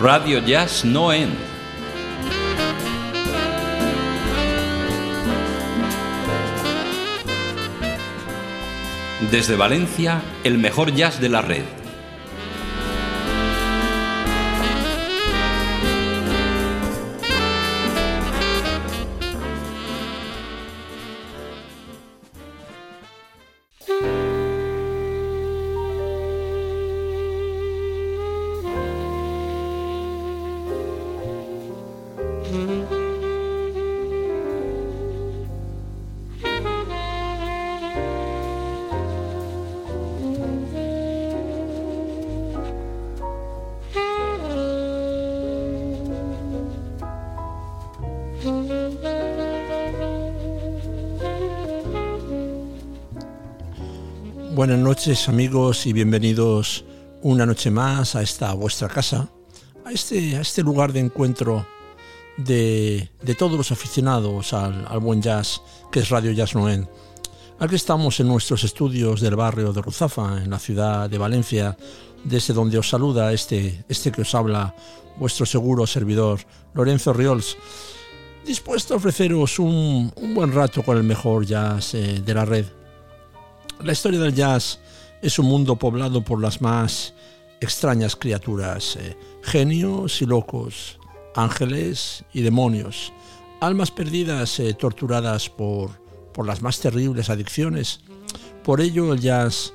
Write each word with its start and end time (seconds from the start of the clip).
Radio 0.00 0.38
Jazz 0.38 0.82
No 0.86 1.12
End. 1.12 1.34
Desde 9.30 9.56
Valencia, 9.56 10.22
el 10.42 10.56
mejor 10.56 10.94
jazz 10.94 11.20
de 11.20 11.28
la 11.28 11.42
red. 11.42 11.79
Buenas 54.60 54.78
noches 54.78 55.26
amigos 55.30 55.86
y 55.86 55.94
bienvenidos 55.94 56.84
una 57.22 57.46
noche 57.46 57.70
más 57.70 58.14
a 58.14 58.20
esta 58.20 58.52
vuestra 58.52 58.88
casa, 58.88 59.26
a 59.86 59.90
este, 59.90 60.36
a 60.36 60.42
este 60.42 60.62
lugar 60.62 60.92
de 60.92 61.00
encuentro 61.00 61.66
de, 62.36 63.08
todos 63.38 63.56
los 63.56 63.72
aficionados 63.72 64.52
al, 64.52 64.84
buen 65.00 65.22
jazz 65.22 65.62
que 65.90 66.00
es 66.00 66.10
Radio 66.10 66.32
Jazz 66.32 66.54
Noen. 66.54 66.86
Aquí 67.58 67.74
estamos 67.74 68.20
en 68.20 68.28
nuestros 68.28 68.62
estudios 68.62 69.22
del 69.22 69.34
barrio 69.34 69.72
de 69.72 69.80
Ruzafa, 69.80 70.42
en 70.44 70.50
la 70.50 70.58
ciudad 70.58 71.08
de 71.08 71.16
Valencia, 71.16 71.74
desde 72.22 72.52
donde 72.52 72.76
os 72.76 72.90
saluda 72.90 73.32
este, 73.32 73.86
este 73.88 74.12
que 74.12 74.20
os 74.20 74.34
habla, 74.34 74.76
vuestro 75.16 75.46
seguro 75.46 75.86
servidor, 75.86 76.38
Lorenzo 76.74 77.14
Riols, 77.14 77.56
dispuesto 78.44 78.92
a 78.92 78.98
ofreceros 78.98 79.58
un, 79.58 80.12
buen 80.34 80.52
rato 80.52 80.82
con 80.82 80.98
el 80.98 81.02
mejor 81.02 81.46
jazz 81.46 81.94
eh, 81.94 82.20
de 82.22 82.34
la 82.34 82.44
red. 82.44 82.79
La 83.82 83.92
historia 83.92 84.20
del 84.20 84.34
jazz 84.34 84.78
es 85.22 85.38
un 85.38 85.46
mundo 85.46 85.76
poblado 85.76 86.22
por 86.22 86.40
las 86.40 86.60
más 86.60 87.14
extrañas 87.60 88.14
criaturas, 88.14 88.96
eh, 88.96 89.16
genios 89.42 90.20
y 90.20 90.26
locos, 90.26 90.98
ángeles 91.34 92.24
y 92.34 92.42
demonios, 92.42 93.10
almas 93.60 93.90
perdidas 93.90 94.60
eh, 94.60 94.74
torturadas 94.74 95.48
por, 95.48 95.92
por 96.34 96.46
las 96.46 96.60
más 96.60 96.78
terribles 96.80 97.30
adicciones. 97.30 98.00
Por 98.62 98.82
ello 98.82 99.14
el 99.14 99.20
jazz 99.20 99.72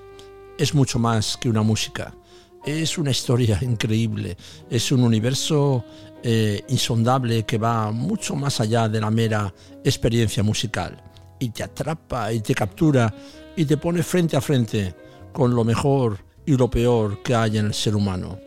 es 0.60 0.76
mucho 0.76 1.00
más 1.00 1.36
que 1.36 1.50
una 1.50 1.64
música, 1.64 2.14
es 2.64 3.00
una 3.00 3.10
historia 3.10 3.58
increíble, 3.64 4.38
es 4.70 4.92
un 4.92 5.02
universo 5.02 5.84
eh, 6.22 6.64
insondable 6.70 7.44
que 7.44 7.58
va 7.58 7.92
mucho 7.92 8.36
más 8.36 8.60
allá 8.60 8.88
de 8.88 9.02
la 9.02 9.10
mera 9.10 9.52
experiencia 9.84 10.44
musical 10.44 11.02
y 11.40 11.50
te 11.50 11.64
atrapa 11.64 12.32
y 12.32 12.42
te 12.42 12.54
captura 12.54 13.14
y 13.56 13.66
te 13.66 13.78
pone 13.78 14.04
frente 14.04 14.38
a 14.38 14.42
frente 14.42 14.94
con 15.34 15.56
lo 15.56 15.64
mejor 15.64 16.20
y 16.46 16.56
lo 16.56 16.70
peor 16.70 17.22
que 17.24 17.36
hay 17.36 17.58
en 17.58 17.68
el 17.68 17.74
ser 17.74 17.96
humano. 17.96 18.40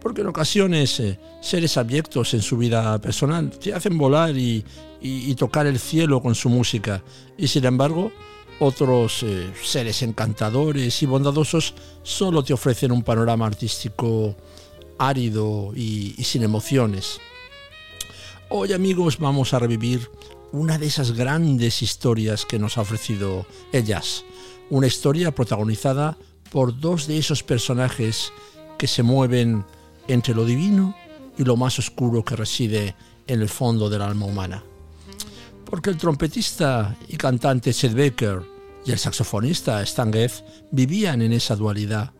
Porque 0.00 0.20
en 0.20 0.28
ocasiones 0.28 1.00
eh, 1.00 1.18
seres 1.40 1.76
abyectos 1.76 2.32
en 2.34 2.42
su 2.42 2.56
vida 2.56 2.98
personal 3.00 3.50
te 3.50 3.74
hacen 3.74 3.98
volar 3.98 4.36
y, 4.36 4.64
tocar 5.36 5.66
el 5.66 5.78
cielo 5.78 6.20
con 6.20 6.34
su 6.34 6.48
música. 6.48 7.02
Y 7.36 7.48
sin 7.48 7.64
embargo, 7.64 8.10
otros 8.58 9.22
eh, 9.22 9.50
seres 9.62 10.02
encantadores 10.02 11.02
y 11.02 11.06
bondadosos 11.06 11.74
solo 12.02 12.42
te 12.42 12.52
ofrecen 12.52 12.92
un 12.92 13.02
panorama 13.02 13.46
artístico 13.46 14.34
árido 14.98 15.72
y, 15.74 16.14
y 16.16 16.24
sin 16.24 16.42
emociones. 16.42 17.20
Hoy 18.48 18.72
amigos 18.72 19.18
vamos 19.18 19.52
a 19.54 19.58
revivir 19.58 20.08
una 20.52 20.78
de 20.78 20.86
esas 20.86 21.12
grandes 21.12 21.82
historias 21.82 22.44
que 22.44 22.58
nos 22.58 22.78
ha 22.78 22.82
ofrecido 22.82 23.46
el 23.72 23.84
jazz. 23.84 24.24
Una 24.70 24.86
historia 24.86 25.34
protagonizada 25.34 26.16
por 26.50 26.78
dos 26.78 27.06
de 27.06 27.18
esos 27.18 27.42
personajes 27.42 28.32
que 28.78 28.86
se 28.86 29.02
mueven 29.02 29.64
entre 30.08 30.34
lo 30.34 30.44
divino 30.44 30.94
y 31.36 31.44
lo 31.44 31.56
más 31.56 31.78
oscuro 31.78 32.24
que 32.24 32.36
reside 32.36 32.94
en 33.26 33.42
el 33.42 33.48
fondo 33.48 33.90
del 33.90 34.02
alma 34.02 34.26
humana. 34.26 34.62
Porque 35.64 35.90
el 35.90 35.96
trompetista 35.96 36.96
y 37.08 37.16
cantante 37.16 37.72
Chet 37.72 37.94
Baker 37.94 38.42
y 38.84 38.92
el 38.92 38.98
saxofonista 38.98 39.82
Stan 39.82 40.12
Getz 40.12 40.44
vivían 40.70 41.22
en 41.22 41.32
esa 41.32 41.56
dualidad 41.56 42.12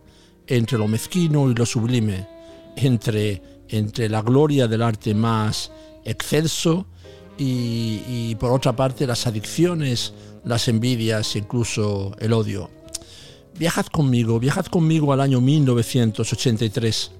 entre 0.47 0.77
lo 0.77 0.87
mezquino 0.87 1.49
y 1.49 1.55
lo 1.55 1.65
sublime, 1.65 2.27
entre, 2.75 3.41
entre 3.69 4.09
la 4.09 4.21
gloria 4.21 4.67
del 4.67 4.81
arte 4.81 5.13
más 5.13 5.71
excelso 6.03 6.87
y, 7.37 8.35
por 8.35 8.51
otra 8.51 8.75
parte 8.75 9.07
las 9.07 9.27
adicciones, 9.27 10.13
las 10.43 10.67
envidias, 10.67 11.35
incluso 11.35 12.15
el 12.19 12.33
odio. 12.33 12.69
Viajad 13.57 13.87
conmigo, 13.87 14.39
viajad 14.39 14.65
conmigo 14.67 15.13
al 15.13 15.21
año 15.21 15.41
1983. 15.41 17.11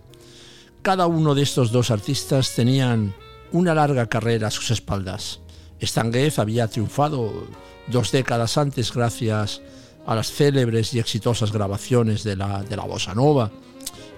Cada 0.81 1.07
uno 1.07 1.35
de 1.35 1.41
estos 1.41 1.71
dos 1.71 1.91
artistas 1.91 2.53
tenían 2.55 3.15
una 3.51 3.73
larga 3.73 4.07
carrera 4.07 4.47
a 4.47 4.51
sus 4.51 4.71
espaldas. 4.71 5.39
Stan 5.79 6.11
había 6.37 6.67
triunfado 6.67 7.47
dos 7.87 8.11
décadas 8.11 8.57
antes 8.57 8.93
gracias 8.93 9.61
a 10.05 10.15
las 10.15 10.31
célebres 10.31 10.93
y 10.93 10.99
exitosas 10.99 11.51
grabaciones 11.51 12.23
de 12.23 12.35
la, 12.35 12.63
de 12.63 12.75
la 12.75 12.85
bossa 12.85 13.13
nova 13.13 13.51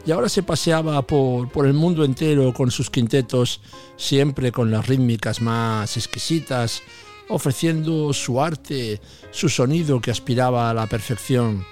y 0.06 0.12
ahora 0.12 0.30
se 0.30 0.44
paseaba 0.44 1.02
por, 1.02 1.50
por, 1.52 1.66
el 1.66 1.74
mundo 1.74 2.04
entero 2.04 2.54
con 2.54 2.72
sus 2.72 2.90
quintetos, 2.90 3.62
siempre 3.98 4.52
con 4.52 4.72
las 4.72 4.88
rítmicas 4.88 5.42
más 5.42 5.98
exquisitas, 5.98 6.82
ofreciendo 7.30 8.12
su 8.14 8.42
arte, 8.42 9.02
su 9.32 9.50
sonido 9.50 10.02
que 10.02 10.12
aspiraba 10.12 10.70
a 10.70 10.74
la 10.74 10.88
perfección, 10.88 11.66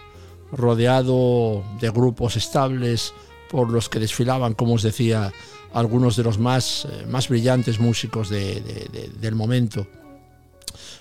rodeado 0.51 1.63
de 1.79 1.89
grupos 1.89 2.37
estables 2.37 3.13
por 3.49 3.69
los 3.69 3.89
que 3.89 3.99
desfilaban, 3.99 4.53
como 4.53 4.73
os 4.73 4.83
decía, 4.83 5.31
algunos 5.73 6.15
de 6.15 6.23
los 6.23 6.37
más, 6.39 6.85
eh, 6.85 7.05
más 7.07 7.29
brillantes 7.29 7.79
músicos 7.79 8.29
del 8.29 9.35
momento. 9.35 9.87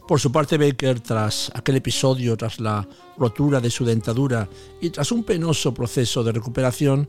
Por 0.06 0.20
su 0.20 0.30
parte, 0.30 0.56
Baker, 0.56 1.00
tras 1.00 1.50
aquel 1.52 1.76
episodio, 1.76 2.36
tras 2.36 2.60
la 2.60 2.86
rotura 3.18 3.60
de 3.60 3.70
su 3.70 3.84
dentadura 3.84 4.48
y 4.80 4.90
tras 4.90 5.10
un 5.10 5.24
penoso 5.24 5.74
proceso 5.74 6.22
de 6.22 6.30
recuperación, 6.30 7.08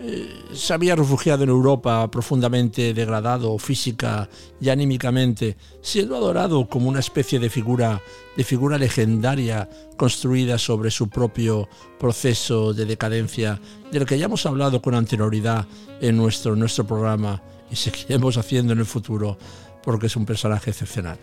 eh, 0.00 0.44
se 0.54 0.72
había 0.72 0.96
refugiado 0.96 1.42
en 1.42 1.50
Europa 1.50 2.10
profundamente 2.10 2.94
degradado 2.94 3.58
física 3.58 4.30
y 4.60 4.70
anímicamente, 4.70 5.58
siendo 5.82 6.16
adorado 6.16 6.68
como 6.68 6.88
una 6.88 7.00
especie 7.00 7.38
de 7.38 7.50
figura, 7.50 8.00
de 8.34 8.44
figura 8.44 8.78
legendaria 8.78 9.68
construida 9.98 10.56
sobre 10.56 10.90
su 10.90 11.10
propio 11.10 11.68
proceso 11.98 12.72
de 12.72 12.86
decadencia, 12.86 13.60
del 13.92 14.06
que 14.06 14.18
ya 14.18 14.24
hemos 14.24 14.46
hablado 14.46 14.80
con 14.80 14.94
anterioridad 14.94 15.66
en 16.00 16.16
nuestro, 16.16 16.54
en 16.54 16.60
nuestro 16.60 16.86
programa 16.86 17.42
y 17.70 17.76
seguiremos 17.76 18.38
haciendo 18.38 18.72
en 18.72 18.78
el 18.78 18.86
futuro, 18.86 19.36
porque 19.82 20.06
es 20.06 20.16
un 20.16 20.24
personaje 20.24 20.70
excepcional. 20.70 21.18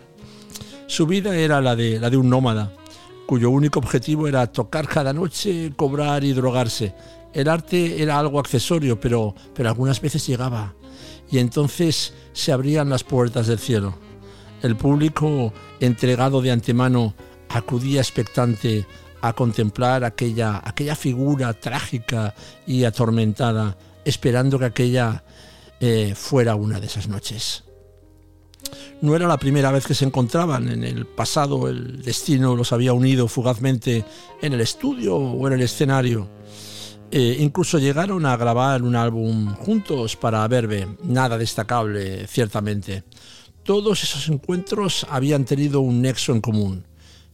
Su 0.88 1.04
vida 1.06 1.36
era 1.36 1.60
la 1.60 1.74
de, 1.74 1.98
la 1.98 2.10
de 2.10 2.16
un 2.16 2.30
nómada, 2.30 2.72
cuyo 3.26 3.50
único 3.50 3.80
objetivo 3.80 4.28
era 4.28 4.46
tocar 4.46 4.86
cada 4.86 5.12
noche, 5.12 5.72
cobrar 5.74 6.22
y 6.22 6.32
drogarse. 6.32 6.94
El 7.34 7.48
arte 7.48 8.00
era 8.00 8.18
algo 8.20 8.38
accesorio, 8.38 9.00
pero, 9.00 9.34
pero 9.52 9.68
algunas 9.68 10.00
veces 10.00 10.24
llegaba. 10.24 10.74
Y 11.28 11.38
entonces 11.38 12.14
se 12.32 12.52
abrían 12.52 12.88
las 12.88 13.02
puertas 13.02 13.48
del 13.48 13.58
cielo. 13.58 13.98
El 14.62 14.76
público, 14.76 15.52
entregado 15.80 16.40
de 16.40 16.52
antemano, 16.52 17.14
acudía 17.48 18.00
expectante 18.00 18.86
a 19.22 19.32
contemplar 19.32 20.04
aquella, 20.04 20.62
aquella 20.64 20.94
figura 20.94 21.52
trágica 21.52 22.32
y 22.64 22.84
atormentada, 22.84 23.76
esperando 24.04 24.56
que 24.56 24.66
aquella 24.66 25.24
eh, 25.80 26.14
fuera 26.14 26.54
una 26.54 26.78
de 26.78 26.86
esas 26.86 27.08
noches 27.08 27.65
no 29.00 29.14
era 29.14 29.26
la 29.26 29.38
primera 29.38 29.70
vez 29.70 29.86
que 29.86 29.94
se 29.94 30.04
encontraban. 30.04 30.68
En 30.68 30.84
el 30.84 31.06
pasado 31.06 31.68
el 31.68 32.02
destino 32.02 32.56
los 32.56 32.72
había 32.72 32.92
unido 32.92 33.28
fugazmente 33.28 34.04
en 34.40 34.52
el 34.52 34.60
estudio 34.60 35.16
o 35.16 35.46
en 35.46 35.54
el 35.54 35.62
escenario. 35.62 36.28
Eh, 37.10 37.36
incluso 37.38 37.78
llegaron 37.78 38.26
a 38.26 38.36
grabar 38.36 38.82
un 38.82 38.96
álbum 38.96 39.54
juntos 39.54 40.16
para 40.16 40.46
Verbe, 40.48 40.88
nada 41.04 41.38
destacable, 41.38 42.26
ciertamente. 42.26 43.04
Todos 43.62 44.02
esos 44.02 44.28
encuentros 44.28 45.06
habían 45.08 45.44
tenido 45.44 45.80
un 45.80 46.02
nexo 46.02 46.32
en 46.32 46.40
común, 46.40 46.86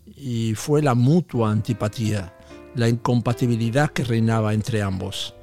y 0.06 0.54
fue 0.54 0.82
la 0.82 0.94
mutua 0.94 1.50
antipatía, 1.50 2.36
la 2.74 2.88
incompatibilidad 2.88 3.90
que 3.90 4.04
reinaba 4.04 4.54
entre 4.54 4.82
ambos, 4.82 5.34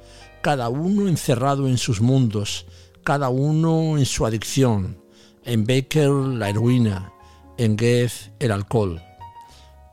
cada 0.42 0.68
uno 0.68 1.08
encerrado 1.08 1.68
en 1.68 1.78
sus 1.78 2.00
mundos, 2.00 2.66
cada 3.02 3.28
uno 3.30 3.98
en 3.98 4.06
su 4.06 4.26
adicción. 4.26 4.99
En 5.44 5.64
Baker 5.64 6.10
la 6.10 6.50
heroína, 6.50 7.12
en 7.56 7.76
Goethe 7.76 8.32
el 8.38 8.52
alcohol. 8.52 9.00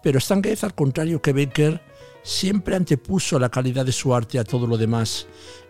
Pero 0.04 0.20
Stan 0.20 0.42
Goethe, 0.42 0.66
al 0.66 0.76
contrario 0.76 1.22
que 1.22 1.34
Baker, 1.34 1.82
siempre 2.24 2.76
antepuso 2.76 3.40
la 3.40 3.50
calidad 3.50 3.86
de 3.86 3.92
su 3.92 4.14
arte 4.14 4.40
a 4.40 4.44
todo 4.44 4.68
lo 4.68 4.78
demás 4.78 5.28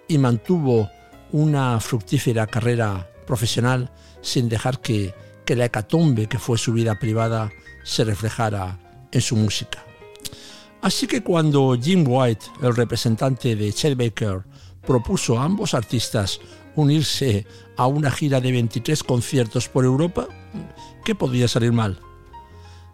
y 0.08 0.18
mantuvo 0.18 0.90
una 1.32 1.80
fructífera 1.80 2.48
carrera 2.48 3.10
profesional 3.26 3.92
sin 4.22 4.50
dejar 4.50 4.80
que, 4.80 5.14
que 5.46 5.56
la 5.56 5.66
hecatombe 5.66 6.28
que 6.28 6.40
fue 6.40 6.58
su 6.58 6.74
vida 6.74 6.98
privada 7.00 7.52
se 7.84 8.04
reflejara 8.04 8.80
en 9.12 9.22
su 9.22 9.36
música. 9.36 9.86
Así 10.82 11.08
que 11.08 11.22
cuando 11.22 11.78
Jim 11.80 12.06
White, 12.08 12.46
el 12.62 12.76
representante 12.76 13.56
de 13.56 13.74
Chet 13.74 13.98
Baker, 13.98 14.44
propuso 14.86 15.38
a 15.38 15.44
ambos 15.44 15.74
artistas 15.74 16.40
unirse 16.78 17.46
a 17.76 17.88
una 17.88 18.12
gira 18.12 18.40
de 18.40 18.52
23 18.52 19.04
conciertos 19.04 19.68
por 19.68 19.84
Europa, 19.84 20.28
¿qué 21.04 21.16
podía 21.16 21.48
salir 21.48 21.74
mal? 21.74 22.00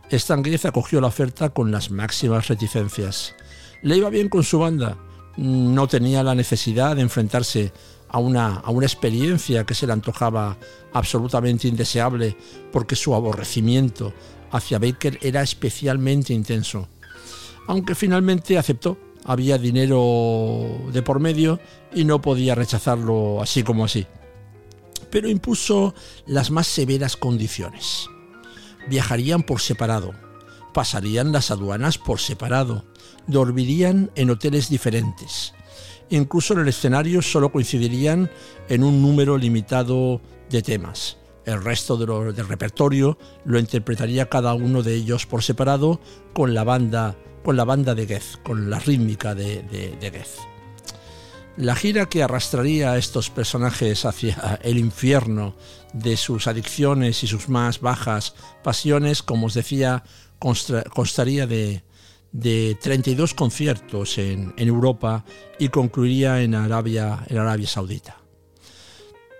Stan 0.10 0.44
acogió 0.64 1.02
la 1.02 1.08
oferta 1.08 1.50
con 1.50 1.72
las 1.72 1.92
máximas 1.92 2.48
reticencias. 2.48 3.36
Le 3.82 3.98
iba 3.98 4.10
bien 4.10 4.30
con 4.30 4.44
su 4.44 4.60
banda, 4.60 4.98
no 5.38 5.88
tenía 5.88 6.24
la 6.24 6.36
necesidad 6.36 6.96
de 6.96 7.02
enfrentarse 7.02 7.74
a 8.10 8.20
una, 8.20 8.56
a 8.56 8.70
una 8.72 8.86
experiencia 8.86 9.66
que 9.66 9.74
se 9.74 9.88
le 9.88 9.94
antojaba 9.94 10.58
absolutamente 10.94 11.68
indeseable 11.68 12.38
porque 12.72 12.96
su 12.96 13.16
aborrecimiento 13.16 14.14
hacia 14.52 14.80
Baker 14.80 15.18
era 15.22 15.42
especialmente 15.42 16.34
intenso. 16.34 16.88
Aunque 17.68 17.96
finalmente 17.96 18.58
aceptó, 18.58 18.98
había 19.26 19.58
dinero 19.58 20.90
de 20.92 21.02
por 21.02 21.20
medio 21.20 21.60
y 21.94 22.06
no 22.06 22.22
podía 22.22 22.56
rechazarlo 22.56 23.42
así 23.42 23.64
como 23.64 23.86
así. 23.86 24.08
Pero 25.10 25.30
impuso 25.30 25.94
las 26.26 26.52
más 26.52 26.68
severas 26.68 27.18
condiciones. 27.18 28.10
Viajarían 28.88 29.44
por 29.44 29.62
separado, 29.62 30.14
pasarían 30.74 31.32
las 31.32 31.52
aduanas 31.52 31.98
por 31.98 32.20
separado, 32.20 32.86
dormirían 33.28 34.12
en 34.16 34.30
hoteles 34.30 34.70
diferentes, 34.70 35.54
Incluso 36.10 36.54
en 36.54 36.60
el 36.60 36.68
escenario 36.68 37.22
solo 37.22 37.52
coincidirían 37.52 38.30
en 38.70 38.84
un 38.84 39.02
número 39.02 39.38
limitado 39.38 40.22
de 40.50 40.62
temas. 40.62 41.18
El 41.46 41.64
resto 41.64 41.98
del 41.98 42.48
repertorio 42.48 43.18
lo 43.46 43.58
interpretaría 43.58 44.30
cada 44.30 44.54
uno 44.54 44.84
de 44.84 44.94
ellos 44.94 45.26
por 45.26 45.44
separado 45.44 46.00
con 46.34 46.54
la 46.54 46.64
banda, 46.64 47.18
con 47.44 47.58
la 47.58 47.66
banda 47.66 47.94
de 47.94 48.06
Goethe, 48.06 48.42
con 48.44 48.70
la 48.70 48.80
rítmica 48.80 49.36
de, 49.36 49.64
de, 49.64 50.24
La 51.58 51.76
gira 51.76 52.08
que 52.08 52.24
arrastraría 52.24 52.92
a 52.92 52.98
estos 52.98 53.30
personajes 53.30 54.06
hacia 54.06 54.60
el 54.64 54.78
infierno 54.78 55.56
de 55.94 56.18
sus 56.18 56.48
adicciones 56.48 57.24
y 57.24 57.28
sus 57.28 57.50
más 57.50 57.82
bajas 57.82 58.36
pasiones, 58.64 59.22
como 59.22 59.48
os 59.48 59.54
decía, 59.54 60.04
constaría 60.40 61.46
de, 61.46 61.84
de 62.34 62.76
32 62.82 63.34
conciertos 63.36 64.18
en, 64.18 64.54
Europa 64.58 65.24
y 65.60 65.70
concluiría 65.70 66.42
en 66.42 66.56
Arabia, 66.56 67.24
en 67.28 67.38
Arabia 67.38 67.68
Saudita. 67.68 68.18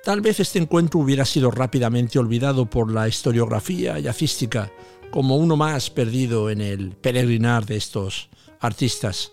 Tal 0.04 0.22
vez 0.22 0.40
este 0.40 0.60
encuentro 0.60 1.00
hubiera 1.00 1.26
sido 1.26 1.50
rápidamente 1.50 2.20
olvidado 2.20 2.70
por 2.70 2.92
la 2.92 3.08
historiografía 3.08 4.00
jazzística 4.00 4.72
como 5.14 5.36
uno 5.36 5.56
más 5.56 5.92
perdido 5.92 6.50
en 6.50 6.60
el 6.60 6.94
peregrinar 6.94 7.68
de 7.68 7.78
estos 7.78 8.30
artistas. 8.60 9.32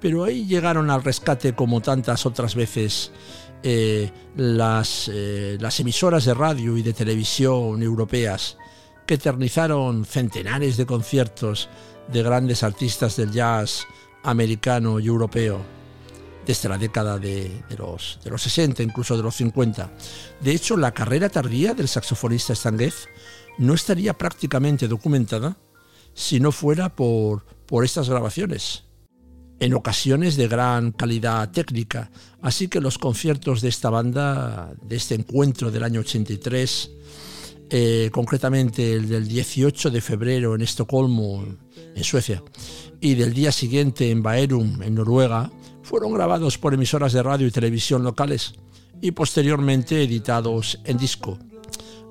Pero 0.00 0.22
ahí 0.22 0.46
llegaron 0.46 0.90
al 0.90 1.02
rescate 1.02 1.56
como 1.56 1.80
tantas 1.80 2.24
otras 2.24 2.54
veces 2.54 3.10
eh, 3.64 4.12
las, 4.36 5.10
eh, 5.12 5.58
las 5.60 5.80
emisoras 5.80 6.24
de 6.24 6.34
radio 6.34 6.76
y 6.76 6.82
de 6.82 6.92
televisión 6.92 7.82
europeas 7.82 8.58
que 9.08 9.14
eternizaron 9.14 10.04
centenares 10.04 10.76
de 10.76 10.86
conciertos 10.86 11.68
de 12.12 12.22
grandes 12.22 12.62
artistas 12.62 13.16
del 13.16 13.32
jazz 13.32 13.88
americano 14.22 15.00
y 15.00 15.08
europeo 15.08 15.58
desde 16.46 16.68
la 16.68 16.78
década 16.78 17.18
de, 17.18 17.64
los, 17.76 18.20
de 18.22 18.30
los 18.30 18.40
60, 18.40 18.84
incluso 18.84 19.16
de 19.16 19.24
los 19.24 19.34
50. 19.34 19.90
De 20.40 20.52
hecho, 20.52 20.76
la 20.76 20.94
carrera 20.94 21.28
tardía 21.28 21.74
del 21.74 21.88
saxofonista 21.88 22.52
Stan 22.52 22.76
no 23.58 23.74
estaría 23.74 24.16
prácticamente 24.16 24.88
documentada 24.88 25.56
si 26.14 26.40
no 26.40 26.52
fuera 26.52 26.94
por, 26.94 27.44
por 27.66 27.84
estas 27.84 28.08
grabaciones, 28.08 28.84
en 29.60 29.74
ocasiones 29.74 30.36
de 30.36 30.48
gran 30.48 30.92
calidad 30.92 31.50
técnica. 31.50 32.10
Así 32.40 32.68
que 32.68 32.80
los 32.80 32.98
conciertos 32.98 33.60
de 33.60 33.68
esta 33.68 33.90
banda, 33.90 34.72
de 34.82 34.96
este 34.96 35.14
encuentro 35.14 35.70
del 35.70 35.84
año 35.84 36.00
83, 36.00 36.90
eh, 37.70 38.10
concretamente 38.12 38.94
el 38.94 39.08
del 39.08 39.28
18 39.28 39.90
de 39.90 40.00
febrero 40.00 40.54
en 40.54 40.62
Estocolmo, 40.62 41.44
en 41.94 42.04
Suecia, 42.04 42.42
y 43.00 43.14
del 43.14 43.34
día 43.34 43.52
siguiente 43.52 44.10
en 44.10 44.22
Baerum, 44.22 44.82
en 44.82 44.94
Noruega, 44.94 45.50
fueron 45.82 46.12
grabados 46.14 46.58
por 46.58 46.74
emisoras 46.74 47.12
de 47.12 47.22
radio 47.22 47.46
y 47.46 47.50
televisión 47.50 48.02
locales 48.02 48.54
y 49.00 49.12
posteriormente 49.12 50.02
editados 50.02 50.80
en 50.84 50.98
disco. 50.98 51.38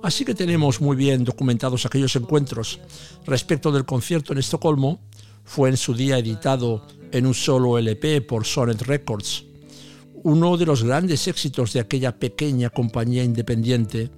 Así 0.03 0.23
que 0.25 0.35
tenemos 0.35 0.79
muy 0.79 0.95
bien 0.95 1.23
documentados 1.23 1.85
aquellos 1.85 2.15
encuentros. 2.15 2.79
Respecto 3.25 3.71
del 3.71 3.85
concierto 3.85 4.33
en 4.33 4.39
Estocolmo, 4.39 4.99
fue 5.43 5.69
en 5.69 5.77
su 5.77 5.93
día 5.93 6.17
editado 6.17 6.85
en 7.11 7.25
un 7.25 7.33
solo 7.33 7.77
LP 7.77 8.21
por 8.21 8.45
Sonet 8.45 8.81
Records, 8.81 9.45
uno 10.23 10.57
de 10.57 10.65
los 10.65 10.83
grandes 10.83 11.27
éxitos 11.27 11.73
de 11.73 11.79
aquella 11.79 12.19
pequeña 12.19 12.69
compañía 12.69 13.23
independiente 13.23 14.09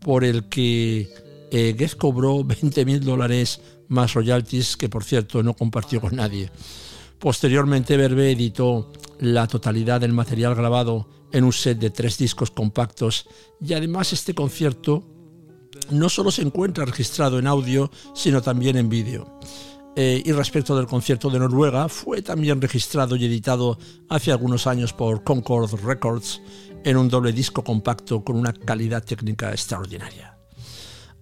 por 0.00 0.24
el 0.24 0.48
que 0.48 1.08
eh, 1.50 1.88
cobró 1.98 2.42
20 2.44 2.84
mil 2.84 3.00
dólares 3.00 3.60
más 3.88 4.14
royalties 4.14 4.76
que 4.76 4.88
por 4.88 5.04
cierto 5.04 5.42
no 5.42 5.54
compartió 5.54 6.00
con 6.00 6.16
nadie. 6.16 6.50
Posteriormente 7.18 7.96
Verbe 7.96 8.32
editó 8.32 8.90
la 9.20 9.46
totalidad 9.46 10.00
del 10.00 10.12
material 10.12 10.54
grabado 10.54 11.06
en 11.32 11.44
un 11.44 11.52
set 11.52 11.78
de 11.78 11.90
tres 11.90 12.18
discos 12.18 12.50
compactos 12.50 13.26
y 13.60 13.72
además 13.74 14.12
este 14.12 14.34
concierto 14.34 15.04
no 15.90 16.08
solo 16.08 16.30
se 16.30 16.42
encuentra 16.42 16.84
registrado 16.84 17.38
en 17.38 17.46
audio 17.46 17.90
sino 18.14 18.42
también 18.42 18.76
en 18.76 18.88
vídeo. 18.88 19.38
Eh, 19.94 20.22
y 20.24 20.32
respecto 20.32 20.74
del 20.74 20.86
concierto 20.86 21.28
de 21.28 21.38
Noruega, 21.38 21.86
fue 21.88 22.22
también 22.22 22.62
registrado 22.62 23.14
y 23.14 23.26
editado 23.26 23.78
hace 24.08 24.32
algunos 24.32 24.66
años 24.66 24.94
por 24.94 25.22
Concord 25.22 25.74
Records 25.84 26.40
en 26.82 26.96
un 26.96 27.10
doble 27.10 27.32
disco 27.32 27.62
compacto 27.62 28.24
con 28.24 28.36
una 28.36 28.54
calidad 28.54 29.04
técnica 29.04 29.50
extraordinaria. 29.50 30.38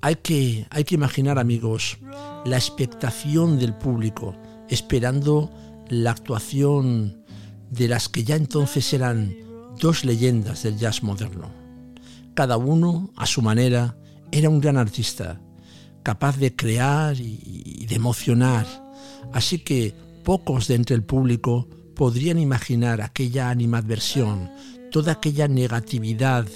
Hay 0.02 0.16
que, 0.16 0.66
hay 0.70 0.84
que 0.84 0.94
imaginar, 0.94 1.38
amigos, 1.38 1.98
la 2.44 2.56
expectación 2.56 3.58
del 3.58 3.74
público 3.74 4.36
esperando 4.68 5.50
la 5.88 6.12
actuación 6.12 7.24
de 7.70 7.88
las 7.88 8.08
que 8.08 8.22
ya 8.22 8.36
entonces 8.36 8.92
eran 8.92 9.34
dos 9.80 10.04
leyendas 10.04 10.62
del 10.62 10.78
jazz 10.78 11.02
moderno. 11.02 11.50
Cada 12.34 12.56
uno, 12.56 13.10
a 13.16 13.26
su 13.26 13.42
manera, 13.42 13.96
era 14.30 14.48
un 14.48 14.60
gran 14.60 14.76
artista, 14.76 15.40
capaz 16.02 16.36
de 16.38 16.54
crear 16.54 17.16
y 17.18 17.86
de 17.86 17.94
emocionar. 17.94 18.66
Así 19.32 19.58
que 19.58 19.94
pocos 20.24 20.68
de 20.68 20.76
entre 20.76 20.94
el 20.94 21.02
público 21.02 21.68
podrían 21.94 22.38
imaginar 22.38 23.00
aquella 23.00 23.50
animadversión 23.50 24.50
toda 24.90 25.12
aquella 25.12 25.48
negatividad 25.48 26.46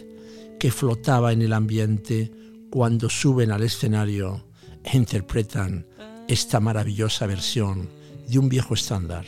que 0.59 0.71
flotaba 0.71 1.33
en 1.33 1.43
el 1.43 1.52
ambiente 1.52 2.33
cuando 2.71 3.09
suben 3.09 3.50
al 3.50 3.62
escenario 3.62 4.45
e 4.83 4.97
interpretan 4.97 5.87
esta 6.28 6.61
maravillosa 6.61 7.26
versión 7.26 7.88
de 8.28 8.38
un 8.38 8.49
viejo 8.49 8.75
estándar, 8.75 9.26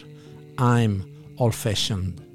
I'm 0.59 1.05
Old 1.37 1.55
Fashioned. 1.55 2.26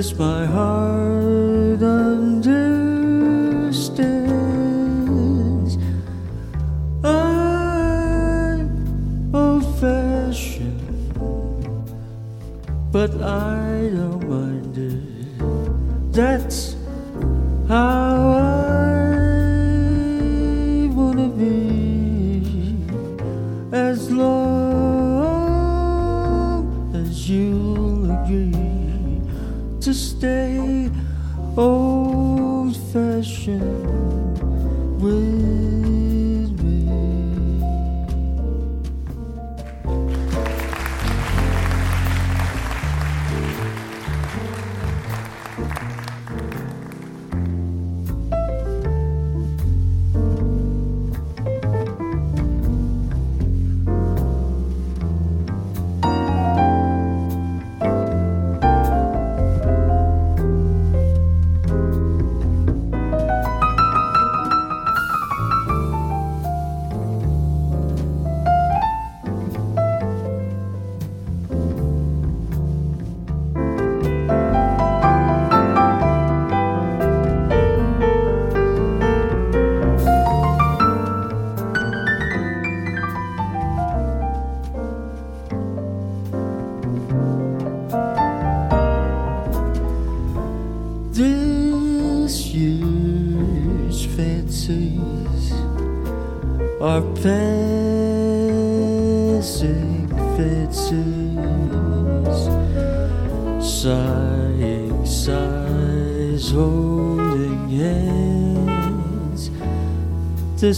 This 0.00 0.16
my 0.18 0.46
heart 0.46 1.82
understands. 1.82 2.16
I'm 7.04 8.64
old 9.34 9.66
fashioned, 9.78 11.12
but 12.90 13.10
I 13.20 13.90
don't 13.92 14.26
mind 14.26 14.78
it. 14.78 15.02
That's 16.14 16.76
how 17.68 18.30
I 18.38 18.49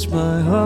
my 0.08 0.40
heart 0.40 0.61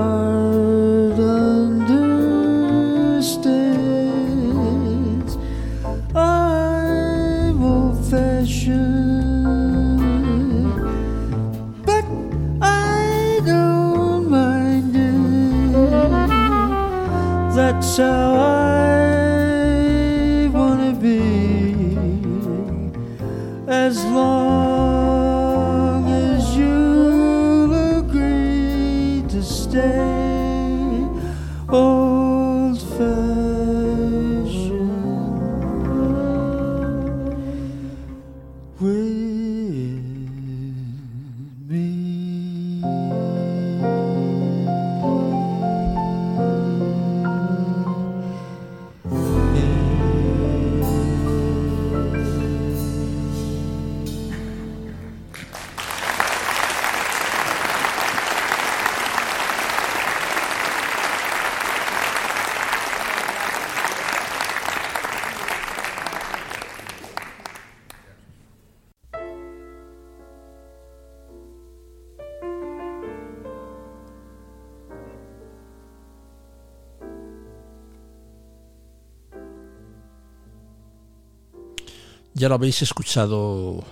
Ya 82.38 82.50
lo 82.50 82.56
habéis 82.56 82.82
escuchado, 82.82 83.82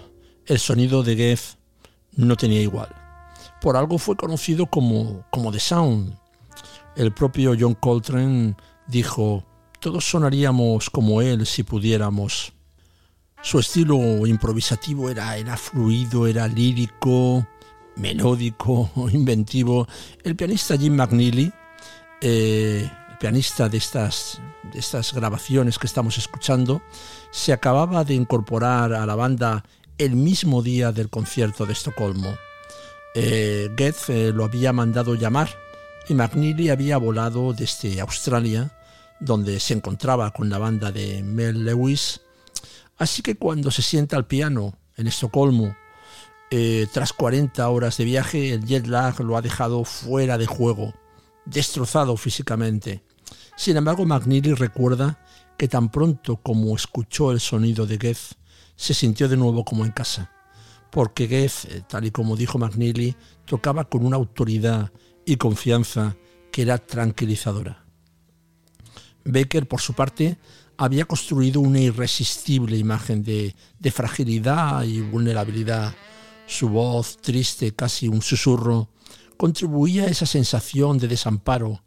el 0.44 0.58
sonido 0.58 1.02
de 1.02 1.16
Geff 1.16 1.54
no 2.14 2.36
tenía 2.36 2.60
igual. 2.60 2.94
Por 3.62 3.74
algo 3.74 3.96
fue 3.96 4.16
conocido 4.16 4.66
como, 4.66 5.24
como 5.30 5.50
The 5.50 5.58
Sound. 5.58 6.14
El 6.94 7.14
propio 7.14 7.54
John 7.58 7.72
Coltrane 7.72 8.54
dijo, 8.86 9.46
todos 9.80 10.04
sonaríamos 10.04 10.90
como 10.90 11.22
él 11.22 11.46
si 11.46 11.62
pudiéramos. 11.62 12.52
Su 13.40 13.60
estilo 13.60 14.26
improvisativo 14.26 15.08
era, 15.08 15.38
era 15.38 15.56
fluido, 15.56 16.26
era 16.26 16.46
lírico, 16.46 17.46
melódico, 17.96 18.90
inventivo. 19.10 19.88
El 20.22 20.36
pianista 20.36 20.76
Jim 20.76 20.96
McNeely, 20.96 21.50
eh, 22.20 22.90
pianista 23.18 23.68
de 23.68 23.78
estas, 23.78 24.40
grabaciones 25.14 25.78
que 25.78 25.86
estamos 25.86 26.18
escuchando, 26.18 26.82
se 27.30 27.52
acababa 27.52 28.04
de 28.04 28.14
incorporar 28.14 28.92
a 28.92 29.06
la 29.06 29.14
banda 29.14 29.64
el 29.98 30.16
mismo 30.16 30.62
día 30.62 30.92
del 30.92 31.10
concierto 31.10 31.66
de 31.66 31.72
Estocolmo. 31.72 32.36
Eh, 33.14 33.70
eh, 33.78 34.32
lo 34.34 34.44
había 34.44 34.72
mandado 34.72 35.14
llamar 35.14 35.48
y 36.08 36.14
McNeely 36.14 36.70
había 36.70 36.96
volado 36.98 37.52
desde 37.52 38.00
Australia, 38.00 38.72
donde 39.20 39.60
se 39.60 39.74
encontraba 39.74 40.30
con 40.32 40.50
la 40.50 40.58
banda 40.58 40.90
de 40.92 41.22
Mel 41.22 41.64
Lewis. 41.64 42.20
Así 42.98 43.22
que 43.22 43.36
cuando 43.36 43.70
se 43.70 43.82
sienta 43.82 44.16
al 44.16 44.26
piano 44.26 44.78
en 44.96 45.06
Estocolmo, 45.06 45.76
Eh, 46.56 46.86
tras 46.92 47.12
40 47.12 47.68
horas 47.68 47.96
de 47.96 48.04
viaje, 48.04 48.52
el 48.52 48.64
jet 48.64 48.86
lag 48.86 49.18
lo 49.20 49.36
ha 49.36 49.42
dejado 49.42 49.84
fuera 49.84 50.38
de 50.38 50.46
juego, 50.46 50.94
destrozado 51.44 52.16
físicamente. 52.16 53.04
Sin 53.56 53.76
embargo, 53.76 54.04
McNeely 54.04 54.54
recuerda 54.54 55.18
que 55.56 55.68
tan 55.68 55.90
pronto 55.90 56.36
como 56.36 56.74
escuchó 56.74 57.30
el 57.32 57.40
sonido 57.40 57.86
de 57.86 57.96
Goethe, 57.96 58.36
se 58.76 58.94
sintió 58.94 59.28
de 59.28 59.36
nuevo 59.36 59.64
como 59.64 59.84
en 59.84 59.92
casa, 59.92 60.32
porque 60.90 61.26
Goethe, 61.26 61.76
eh, 61.76 61.82
tal 61.88 62.06
y 62.06 62.10
como 62.10 62.36
dijo 62.36 62.58
McNeely, 62.58 63.14
tocaba 63.44 63.84
con 63.84 64.04
una 64.04 64.16
autoridad 64.16 64.90
y 65.24 65.36
confianza 65.36 66.16
que 66.50 66.62
era 66.62 66.78
tranquilizadora. 66.78 67.84
Baker, 69.24 69.66
por 69.66 69.80
su 69.80 69.94
parte, 69.94 70.38
había 70.76 71.04
construido 71.04 71.60
una 71.60 71.80
irresistible 71.80 72.76
imagen 72.76 73.22
de, 73.22 73.54
de 73.78 73.90
fragilidad 73.90 74.82
y 74.82 75.00
vulnerabilidad. 75.00 75.94
Su 76.46 76.68
voz, 76.68 77.16
triste, 77.18 77.74
casi 77.74 78.08
un 78.08 78.20
susurro, 78.20 78.90
contribuía 79.36 80.04
a 80.04 80.08
esa 80.08 80.26
sensación 80.26 80.98
de 80.98 81.08
desamparo 81.08 81.82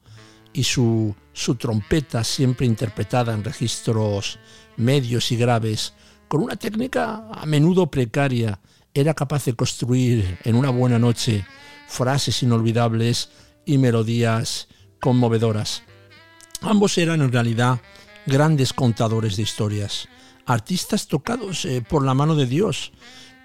y 0.53 0.63
su, 0.63 1.15
su 1.33 1.55
trompeta, 1.55 2.23
siempre 2.23 2.65
interpretada 2.65 3.33
en 3.33 3.43
registros 3.43 4.39
medios 4.75 5.31
y 5.31 5.37
graves, 5.37 5.93
con 6.27 6.41
una 6.41 6.55
técnica 6.55 7.27
a 7.31 7.45
menudo 7.45 7.89
precaria, 7.89 8.59
era 8.93 9.13
capaz 9.13 9.45
de 9.45 9.53
construir 9.53 10.39
en 10.43 10.55
una 10.55 10.69
buena 10.69 10.99
noche 10.99 11.45
frases 11.87 12.41
inolvidables 12.43 13.29
y 13.65 13.77
melodías 13.77 14.67
conmovedoras. 14.99 15.83
Ambos 16.61 16.97
eran 16.97 17.21
en 17.21 17.31
realidad 17.31 17.79
grandes 18.25 18.73
contadores 18.73 19.37
de 19.37 19.43
historias, 19.43 20.09
artistas 20.45 21.07
tocados 21.07 21.65
eh, 21.65 21.83
por 21.87 22.03
la 22.03 22.13
mano 22.13 22.35
de 22.35 22.45
Dios, 22.45 22.91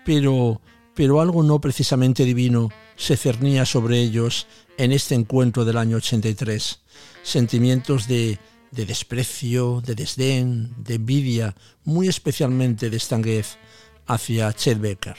pero, 0.04 0.60
pero 0.94 1.20
algo 1.20 1.42
no 1.42 1.60
precisamente 1.60 2.24
divino 2.24 2.68
se 2.96 3.16
cernía 3.16 3.64
sobre 3.64 4.00
ellos 4.00 4.46
en 4.76 4.92
este 4.92 5.14
encuentro 5.14 5.64
del 5.64 5.76
año 5.76 5.96
83. 5.96 6.80
Sentimientos 7.22 8.06
de, 8.08 8.38
de 8.70 8.86
desprecio, 8.86 9.80
de 9.80 9.94
desdén, 9.94 10.74
de 10.78 10.94
envidia, 10.94 11.54
muy 11.84 12.08
especialmente 12.08 12.90
de 12.90 12.98
Stanguez 12.98 13.58
hacia 14.06 14.52
Chet 14.52 14.78
Becker. 14.80 15.16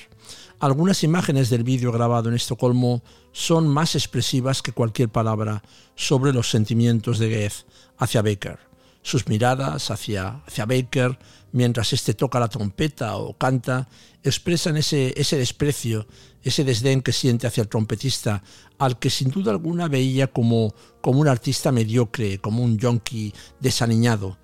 Algunas 0.59 1.03
imágenes 1.03 1.49
del 1.49 1.63
vídeo 1.63 1.91
grabado 1.91 2.29
en 2.29 2.36
Estocolmo 2.36 3.03
son 3.31 3.67
más 3.67 3.95
expresivas 3.95 4.62
que 4.62 4.71
cualquier 4.71 5.09
palabra 5.09 5.63
sobre 5.95 6.31
los 6.31 6.49
sentimientos 6.49 7.19
de 7.19 7.29
Goethe 7.29 7.65
hacia 7.97 8.21
Becker 8.21 8.73
sus 9.03 9.27
miradas 9.27 9.91
hacia, 9.91 10.41
hacia 10.47 10.65
Baker 10.65 11.19
mientras 11.53 11.93
éste 11.93 12.13
toca 12.13 12.39
la 12.39 12.49
trompeta 12.49 13.15
o 13.15 13.37
canta, 13.37 13.87
expresan 14.23 14.75
ese, 14.75 15.13
desprecio, 15.15 16.07
ese 16.41 16.63
desdén 16.65 17.01
que 17.01 17.13
siente 17.13 17.47
hacia 17.47 17.61
el 17.61 17.69
trompetista, 17.69 18.43
al 18.79 18.99
que 18.99 19.09
sin 19.09 19.29
duda 19.29 19.51
alguna 19.51 19.87
veía 19.87 20.27
como, 20.27 20.73
un 21.03 21.27
artista 21.27 21.71
mediocre, 21.71 22.39
como 22.39 22.63
un 22.63 22.77
yonki 22.77 23.33
desaniñado. 23.59 24.37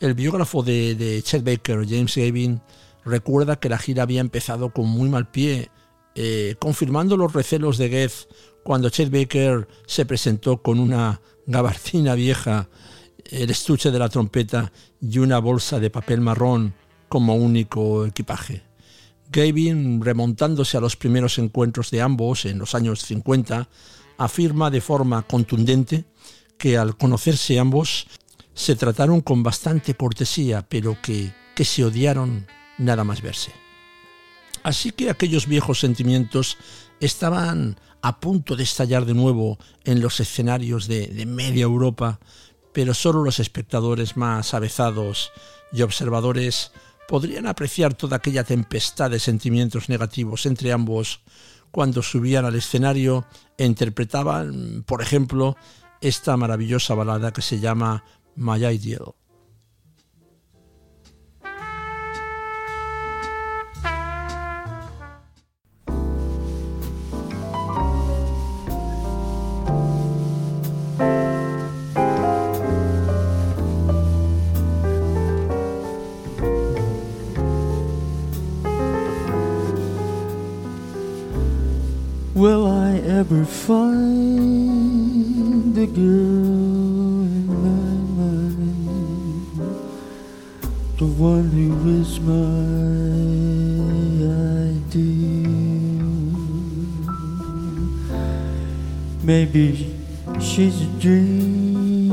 El 0.00 0.14
biógrafo 0.14 0.62
de, 0.62 0.96
de 0.96 1.22
Chet 1.22 1.44
Baker, 1.44 1.86
James 1.88 2.16
Gavin, 2.16 2.60
recuerda 3.04 3.58
que 3.58 3.68
la 3.68 3.78
gira 3.78 4.02
había 4.02 4.20
empezado 4.20 4.72
con 4.72 4.86
muy 4.86 5.08
mal 5.08 5.30
pie, 5.30 5.70
eh, 6.16 6.56
confirmando 6.58 7.16
los 7.16 7.32
recelos 7.32 7.78
de 7.78 7.88
Goethe 7.88 8.28
cuando 8.64 8.90
Chet 8.90 9.10
Baker 9.10 9.68
se 9.86 10.04
presentó 10.04 10.60
con 10.60 10.78
una 10.78 11.20
gabardina 11.46 12.14
vieja 12.14 12.68
el 13.32 13.50
estuche 13.50 13.90
de 13.90 13.98
la 13.98 14.10
trompeta 14.10 14.70
y 15.00 15.18
una 15.18 15.38
bolsa 15.38 15.80
de 15.80 15.90
papel 15.90 16.20
marrón 16.20 16.74
como 17.08 17.34
único 17.34 18.04
equipaje. 18.04 18.62
Gavin, 19.30 20.02
remontándose 20.02 20.76
a 20.76 20.80
los 20.80 20.96
primeros 20.96 21.38
encuentros 21.38 21.90
de 21.90 22.02
ambos 22.02 22.44
en 22.44 22.58
los 22.58 22.74
años 22.74 23.00
50, 23.00 23.68
afirma 24.18 24.70
de 24.70 24.82
forma 24.82 25.22
contundente 25.22 26.04
que 26.58 26.76
al 26.76 26.96
conocerse 26.96 27.58
ambos 27.58 28.06
se 28.52 28.76
trataron 28.76 29.22
con 29.22 29.42
bastante 29.42 29.94
cortesía, 29.94 30.66
pero 30.68 31.00
que, 31.00 31.32
que 31.56 31.64
se 31.64 31.84
odiaron 31.84 32.46
nada 32.76 33.02
más 33.02 33.22
verse. 33.22 33.52
Así 34.62 34.92
que 34.92 35.08
aquellos 35.08 35.46
viejos 35.46 35.80
sentimientos 35.80 36.58
estaban 37.00 37.80
a 38.02 38.20
punto 38.20 38.56
de 38.56 38.64
estallar 38.64 39.06
de 39.06 39.14
nuevo 39.14 39.58
en 39.84 40.02
los 40.02 40.20
escenarios 40.20 40.86
de, 40.86 41.06
de 41.06 41.24
media 41.24 41.62
Europa, 41.62 42.20
pero 42.72 42.94
solo 42.94 43.22
los 43.22 43.38
espectadores 43.38 44.16
más 44.16 44.54
avezados 44.54 45.32
y 45.72 45.82
observadores 45.82 46.72
podrían 47.08 47.46
apreciar 47.46 47.94
toda 47.94 48.16
aquella 48.16 48.44
tempestad 48.44 49.10
de 49.10 49.18
sentimientos 49.18 49.88
negativos 49.88 50.46
entre 50.46 50.72
ambos 50.72 51.20
cuando 51.70 52.02
subían 52.02 52.44
al 52.44 52.54
escenario 52.54 53.24
e 53.56 53.64
interpretaban, 53.64 54.84
por 54.86 55.02
ejemplo, 55.02 55.56
esta 56.00 56.36
maravillosa 56.36 56.94
balada 56.94 57.32
que 57.32 57.42
se 57.42 57.60
llama 57.60 58.04
My 58.36 58.64
Ideal. 58.64 59.14
Will 82.42 82.66
I 82.66 82.98
ever 83.20 83.44
find 83.44 83.76
the 85.76 85.86
girl 85.86 87.22
in 87.22 87.46
my 87.46 87.94
mind? 88.18 89.60
The 90.98 91.06
one 91.06 91.50
who 91.50 91.70
is 92.00 92.18
my 92.18 92.58
ideal. 94.74 95.22
Maybe 99.22 99.94
she's 100.40 100.82
a 100.82 100.86
dream, 100.98 102.10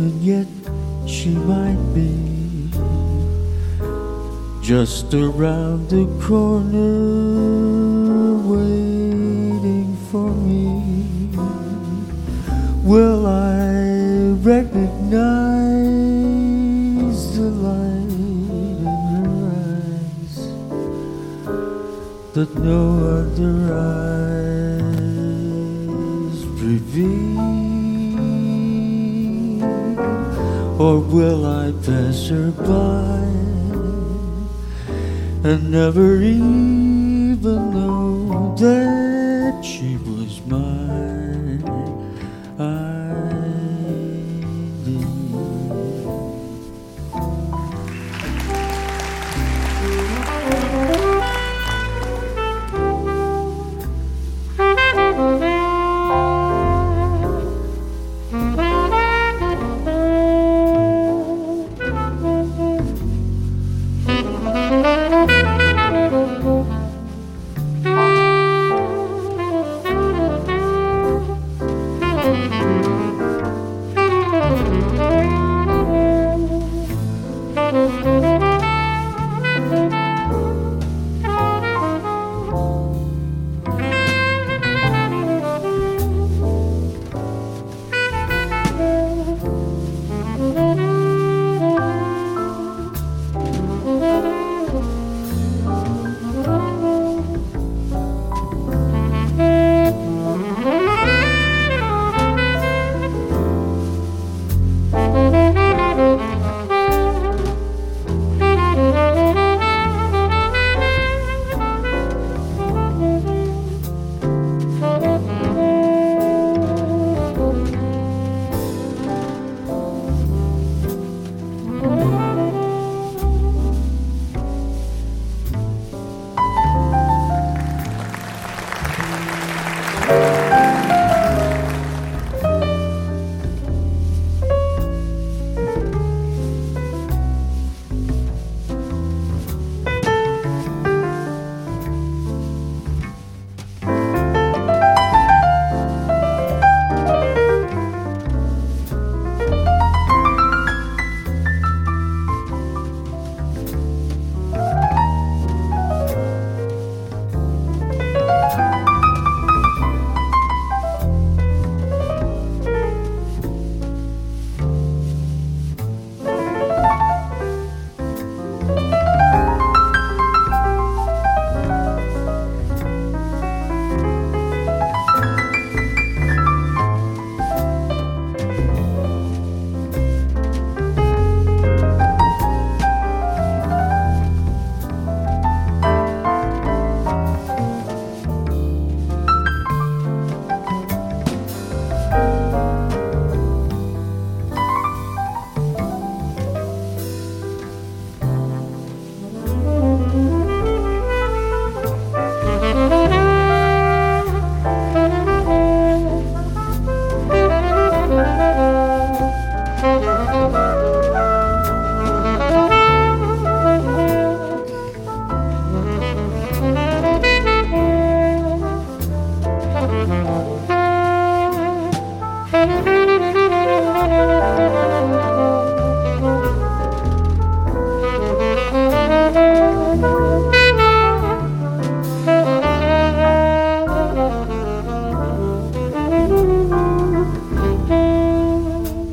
and 0.00 0.22
yet 0.22 0.48
she 1.06 1.28
might 1.28 1.76
be 1.92 2.70
just 4.62 5.12
around 5.12 5.90
the 5.90 6.06
corner. 6.26 7.71
Will 12.92 13.24
I 13.26 14.36
recognize 14.44 15.16
the 17.34 17.48
light 17.64 18.12
in 18.60 18.84
her 18.84 19.32
eyes 19.56 20.36
that 22.34 22.50
no 22.58 22.82
other 23.18 23.56
eyes 24.52 24.84
reveal? 26.60 27.40
Or 30.78 31.00
will 31.00 31.46
I 31.46 31.72
pass 31.86 32.28
her 32.28 32.50
by 32.50 33.22
and 35.48 35.70
never 35.70 36.20
even 36.20 37.81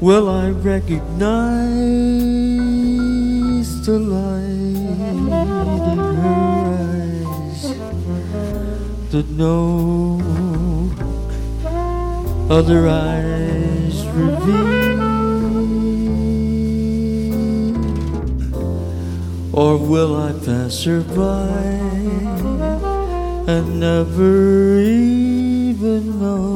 will 0.10 0.28
I 0.28 0.50
recognize 0.50 1.30
the 3.86 4.00
light 4.00 4.76
in 5.14 5.98
her 6.00 6.16
eyes 6.34 7.62
that 9.12 9.28
no 9.30 10.20
other 12.50 12.90
eyes 12.90 14.08
reveal? 14.08 15.00
Or 19.54 19.78
will 19.78 20.16
I 20.18 20.32
pass 20.44 20.86
her 20.86 21.02
by 21.02 21.52
and 23.54 23.80
never 23.80 24.80
even 24.80 26.20
know 26.20 26.49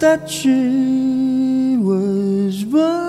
that 0.00 0.30
she 0.30 1.76
was 1.80 2.64
mine? 2.64 3.07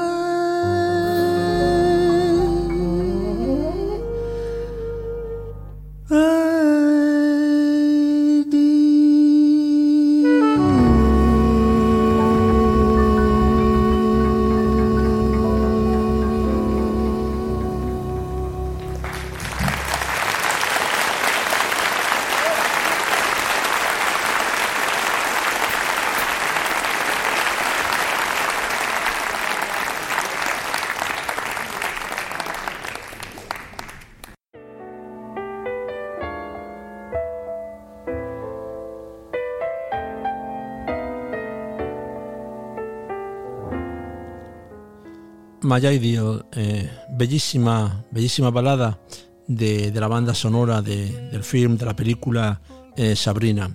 My 45.82 45.88
Ideal, 45.96 46.46
eh, 46.52 46.90
bellísima, 47.10 48.04
bellísima 48.12 48.50
balada 48.50 49.00
de, 49.48 49.92
de 49.92 50.00
la 50.00 50.08
banda 50.10 50.34
sonora 50.34 50.82
de- 50.82 51.30
del 51.30 51.44
film, 51.44 51.78
de 51.78 51.86
la 51.86 51.96
película 51.96 52.60
eh, 52.98 53.16
Sabrina. 53.16 53.74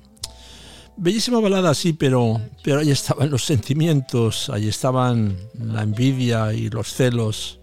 Bellísima 0.98 1.40
balada, 1.40 1.72
sí, 1.74 1.94
pero, 1.94 2.40
pero 2.62 2.80
ahí 2.80 2.90
estaban 2.90 3.30
los 3.30 3.44
sentimientos, 3.44 4.50
ahí 4.50 4.68
estaban 4.68 5.34
la 5.58 5.82
envidia 5.82 6.52
y 6.52 6.68
los 6.68 6.92
celos. 6.92 7.58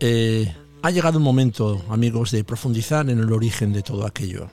Eh, 0.00 0.52
ha 0.82 0.90
llegado 0.90 1.18
un 1.18 1.24
momento, 1.24 1.80
amigos, 1.90 2.32
de 2.32 2.42
profundizar 2.42 3.08
en 3.08 3.20
el 3.20 3.32
origen 3.32 3.72
de 3.72 3.82
todo 3.82 4.04
aquello. 4.04 4.50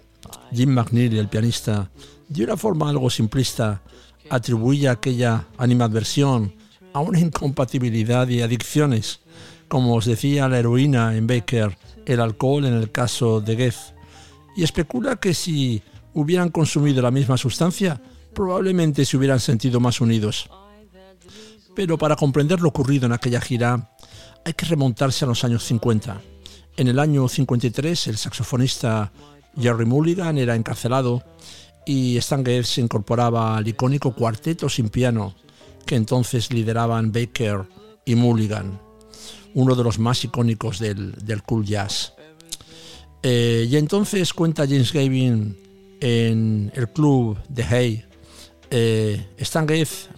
Jim 0.53 0.69
McNeil, 0.69 1.17
el 1.17 1.27
pianista, 1.27 1.89
de 2.29 2.43
una 2.43 2.55
forma 2.55 2.87
algo 2.89 3.09
simplista, 3.09 3.81
atribuía 4.29 4.91
aquella 4.91 5.47
animadversión 5.57 6.53
a 6.93 6.99
una 6.99 7.19
incompatibilidad 7.19 8.27
y 8.27 8.41
adicciones, 8.41 9.19
como 9.67 9.95
os 9.95 10.05
decía 10.05 10.49
la 10.49 10.59
heroína 10.59 11.15
en 11.15 11.27
Baker, 11.27 11.77
el 12.05 12.19
alcohol 12.19 12.65
en 12.65 12.73
el 12.73 12.91
caso 12.91 13.41
de 13.41 13.55
Goethe, 13.55 13.95
y 14.55 14.63
especula 14.63 15.15
que 15.15 15.33
si 15.33 15.81
hubieran 16.13 16.49
consumido 16.49 17.01
la 17.01 17.11
misma 17.11 17.37
sustancia, 17.37 18.01
probablemente 18.33 19.05
se 19.05 19.17
hubieran 19.17 19.39
sentido 19.39 19.79
más 19.79 20.01
unidos. 20.01 20.49
Pero 21.75 21.97
para 21.97 22.17
comprender 22.17 22.59
lo 22.59 22.69
ocurrido 22.69 23.05
en 23.05 23.13
aquella 23.13 23.39
gira, 23.39 23.91
hay 24.43 24.53
que 24.53 24.65
remontarse 24.65 25.23
a 25.23 25.27
los 25.27 25.43
años 25.43 25.63
50. 25.63 26.21
En 26.77 26.87
el 26.87 26.99
año 26.99 27.27
53, 27.27 28.07
el 28.07 28.17
saxofonista 28.17 29.11
Jerry 29.57 29.85
Mulligan 29.85 30.37
era 30.37 30.55
encarcelado 30.55 31.23
y 31.85 32.17
Stan 32.17 32.43
se 32.63 32.81
incorporaba 32.81 33.57
al 33.57 33.67
icónico 33.67 34.13
cuarteto 34.13 34.69
sin 34.69 34.89
piano 34.89 35.35
que 35.81 35.95
entonces 35.95 36.51
lideraban 36.51 37.11
Baker 37.11 37.67
y 38.05 38.15
Mulligan, 38.15 38.79
uno 39.53 39.75
de 39.75 39.83
los 39.83 39.99
más 39.99 40.23
icónicos 40.23 40.79
del, 40.79 41.13
del 41.13 41.43
cool 41.43 41.65
jazz. 41.65 42.13
Eh, 43.23 43.67
y 43.69 43.75
entonces 43.77 44.33
cuenta 44.33 44.65
James 44.65 44.91
Gavin 44.91 45.57
en 45.99 46.71
el 46.75 46.89
club 46.89 47.37
de 47.47 47.63
Hay, 47.63 48.05
eh, 48.71 49.27
Stan 49.37 49.67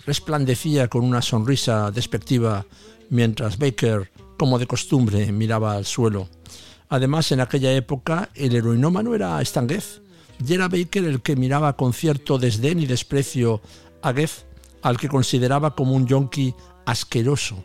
resplandecía 0.05 0.87
con 0.87 1.03
una 1.03 1.21
sonrisa 1.21 1.91
despectiva 1.91 2.65
mientras 3.09 3.57
Baker, 3.57 4.11
como 4.37 4.57
de 4.57 4.67
costumbre, 4.67 5.31
miraba 5.31 5.73
al 5.73 5.85
suelo. 5.85 6.29
Además, 6.89 7.31
en 7.31 7.41
aquella 7.41 7.73
época, 7.73 8.29
el 8.35 8.55
heroinómano 8.55 9.15
era 9.15 9.41
Stan 9.41 9.67
y 10.45 10.53
era 10.53 10.67
Baker 10.67 11.03
el 11.05 11.21
que 11.21 11.35
miraba 11.35 11.75
con 11.75 11.93
cierto 11.93 12.37
desdén 12.37 12.79
y 12.79 12.85
desprecio 12.85 13.61
a 14.01 14.13
Getz, 14.13 14.45
al 14.83 14.97
que 14.97 15.09
consideraba 15.09 15.75
como 15.75 15.93
un 15.95 16.05
yonki 16.05 16.53
asqueroso, 16.85 17.63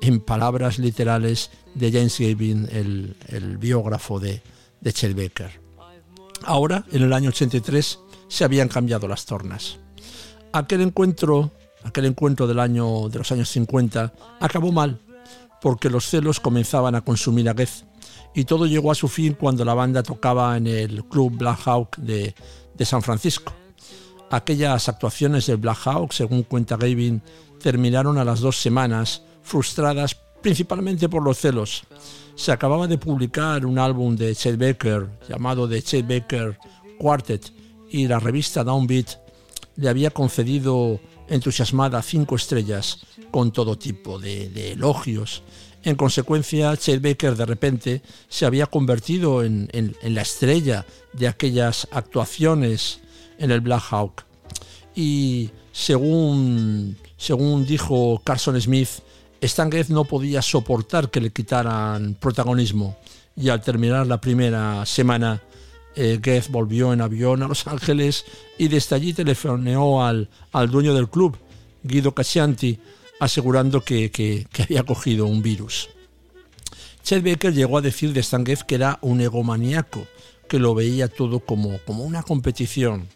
en 0.00 0.20
palabras 0.20 0.78
literales 0.78 1.50
de 1.74 1.92
James 1.92 2.18
Gavin, 2.18 2.68
el, 2.72 3.16
el 3.28 3.58
biógrafo 3.58 4.18
de, 4.18 4.42
de 4.80 4.92
Chet 4.92 5.14
Baker. 5.14 5.60
Ahora, 6.44 6.84
en 6.90 7.02
el 7.02 7.12
año 7.12 7.28
83, 7.28 7.98
se 8.26 8.44
habían 8.44 8.68
cambiado 8.68 9.06
las 9.06 9.26
tornas. 9.26 9.78
Aquel 10.52 10.80
encuentro, 10.80 11.52
aquel 11.84 12.06
encuentro 12.06 12.46
del 12.46 12.58
año 12.58 13.08
de 13.08 13.18
los 13.18 13.30
años 13.30 13.48
50 13.50 14.12
acabó 14.40 14.72
mal, 14.72 15.00
porque 15.60 15.88
los 15.88 16.08
celos 16.08 16.40
comenzaban 16.40 16.94
a 16.94 17.02
consumir 17.02 17.48
a 17.48 17.54
Getz 17.54 17.84
y 18.34 18.44
todo 18.44 18.66
llegó 18.66 18.90
a 18.90 18.94
su 18.94 19.08
fin 19.08 19.34
cuando 19.38 19.64
la 19.64 19.74
banda 19.74 20.02
tocaba 20.02 20.56
en 20.56 20.66
el 20.66 21.04
club 21.04 21.36
Black 21.36 21.60
Hawk 21.66 21.96
de, 21.96 22.34
de 22.74 22.84
San 22.84 23.02
Francisco. 23.02 23.52
Aquellas 24.32 24.88
actuaciones 24.88 25.44
del 25.44 25.58
Black 25.58 25.86
Hawk, 25.86 26.14
según 26.14 26.44
cuenta 26.44 26.78
Gavin, 26.78 27.20
terminaron 27.60 28.16
a 28.16 28.24
las 28.24 28.40
dos 28.40 28.58
semanas, 28.58 29.20
frustradas 29.42 30.16
principalmente 30.40 31.10
por 31.10 31.22
los 31.22 31.36
celos. 31.36 31.84
Se 32.34 32.50
acababa 32.50 32.86
de 32.86 32.96
publicar 32.96 33.66
un 33.66 33.78
álbum 33.78 34.16
de 34.16 34.34
Chet 34.34 34.58
Baker 34.58 35.06
llamado 35.28 35.68
The 35.68 35.82
Chet 35.82 36.08
Baker 36.08 36.58
Quartet 36.98 37.52
y 37.90 38.08
la 38.08 38.20
revista 38.20 38.64
Downbeat 38.64 39.18
le 39.76 39.90
había 39.90 40.10
concedido 40.10 40.98
entusiasmada 41.28 42.00
cinco 42.00 42.36
estrellas 42.36 43.04
con 43.30 43.52
todo 43.52 43.76
tipo 43.76 44.18
de, 44.18 44.72
elogios. 44.72 45.42
En 45.82 45.94
consecuencia, 45.94 46.74
Chet 46.78 47.02
Baker 47.02 47.36
de 47.36 47.44
repente 47.44 48.02
se 48.30 48.46
había 48.46 48.64
convertido 48.64 49.44
en 49.44 49.68
la 50.02 50.22
estrella 50.22 50.86
de 51.12 51.28
aquellas 51.28 51.86
actuaciones 51.90 53.02
en 53.38 53.50
el 53.50 53.60
Black 53.60 53.82
Hawk. 53.90 54.24
Y 54.94 55.50
según, 55.72 56.96
según 57.16 57.64
dijo 57.66 58.20
Carson 58.24 58.60
Smith, 58.60 58.88
Stan 59.40 59.70
Getz 59.72 59.90
no 59.90 60.04
podía 60.04 60.42
soportar 60.42 61.10
que 61.10 61.20
le 61.20 61.30
quitaran 61.32 62.14
protagonismo. 62.20 62.96
Y 63.36 63.48
al 63.48 63.62
terminar 63.62 64.06
la 64.06 64.20
primera 64.20 64.84
semana, 64.86 65.42
eh, 65.96 66.20
Getz 66.22 66.48
volvió 66.48 66.92
en 66.92 67.00
avión 67.00 67.42
a 67.42 67.48
Los 67.48 67.66
Ángeles 67.66 68.24
y 68.58 68.68
desde 68.68 68.96
allí 68.96 69.12
telefoneó 69.12 70.04
al, 70.04 70.28
al 70.52 70.70
dueño 70.70 70.94
del 70.94 71.08
club, 71.08 71.36
Guido 71.82 72.14
Cascianti, 72.14 72.78
asegurando 73.20 73.82
que, 73.82 74.10
que- 74.10 74.46
había 74.62 74.82
cogido 74.84 75.26
un 75.26 75.42
virus. 75.42 75.88
Chet 77.02 77.24
Baker 77.24 77.52
llegó 77.52 77.78
a 77.78 77.82
decir 77.82 78.12
de 78.12 78.20
Stan 78.20 78.44
que 78.44 78.74
era 78.74 78.98
un 79.02 79.20
egomaníaco, 79.20 80.06
que 80.48 80.58
lo 80.58 80.74
veía 80.74 81.08
todo 81.08 81.40
como, 81.40 81.78
como 81.86 82.04
una 82.04 82.22
competición. 82.22 83.08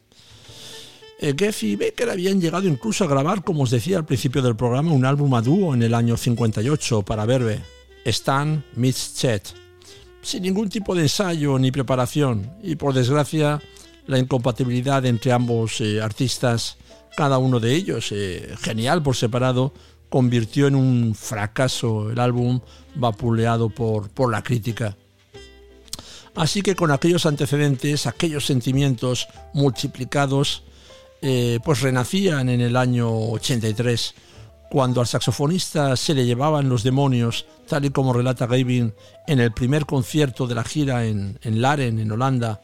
Eh, 1.19 1.35
Getz 1.37 1.63
y 1.63 1.77
Baker 1.77 2.11
habían 2.11 2.41
llegado 2.41 2.69
incluso 2.69 3.05
a 3.05 3.07
grabar, 3.07 3.43
como 3.43 3.63
os 3.63 3.71
decía 3.71 3.97
al 3.97 4.05
principio 4.05 4.43
del 4.43 4.55
programa, 4.55 4.93
un 4.93 5.07
álbum 5.07 5.35
a 5.35 5.41
dúo 5.41 5.73
en 5.73 5.83
el 5.83 5.95
año 5.95 6.17
58 6.17 7.03
para 7.03 7.25
Verve, 7.25 7.63
Stan 8.05 8.63
meets 8.75 9.15
Chet, 9.15 9.55
sin 10.21 10.43
ningún 10.43 10.69
tipo 10.69 10.95
de 10.95 11.03
ensayo 11.03 11.59
ni 11.59 11.73
preparación, 11.73 12.53
y 12.63 12.77
por 12.77 12.93
desgracia 12.93 13.63
la 14.07 14.19
incompatibilidad 14.19 15.05
entre 15.07 15.33
ambos 15.33 15.81
eh, 15.81 16.03
artistas, 16.03 16.77
cada 17.17 17.39
uno 17.39 17.61
de 17.61 17.75
ellos, 17.75 18.13
eh, 18.13 18.55
genial 18.61 19.03
por 19.03 19.17
separado, 19.17 19.73
convirtió 20.11 20.67
en 20.67 20.75
un 20.75 21.15
fracaso 21.15 22.11
el 22.11 22.21
álbum 22.21 22.61
vapuleado 22.95 23.71
por, 23.71 24.11
por 24.11 24.31
la 24.31 24.43
crítica. 24.43 24.97
Así 26.35 26.61
que 26.61 26.77
con 26.77 26.91
aquellos 26.91 27.25
antecedentes, 27.25 28.07
aquellos 28.07 28.45
sentimientos 28.45 29.27
multiplicados, 29.55 30.65
eh, 31.23 31.59
pues 31.65 31.81
renacían 31.81 32.49
en 32.49 32.61
el 32.61 32.77
año 32.77 33.11
83, 33.11 34.15
cuando 34.71 35.01
al 35.01 35.07
saxofonista 35.07 35.97
se 35.97 36.15
le 36.15 36.27
llevaban 36.27 36.69
los 36.69 36.83
demonios, 36.83 37.47
tal 37.69 37.85
y 37.85 37.91
como 37.91 38.13
relata 38.13 38.47
Gavin 38.47 38.95
en 39.27 39.41
el 39.41 39.53
primer 39.53 39.87
concierto 39.87 40.47
de 40.47 40.55
la 40.55 40.65
gira 40.65 41.07
en, 41.07 41.39
en 41.43 41.63
Laren, 41.63 41.99
en 41.99 42.13
Holanda. 42.13 42.61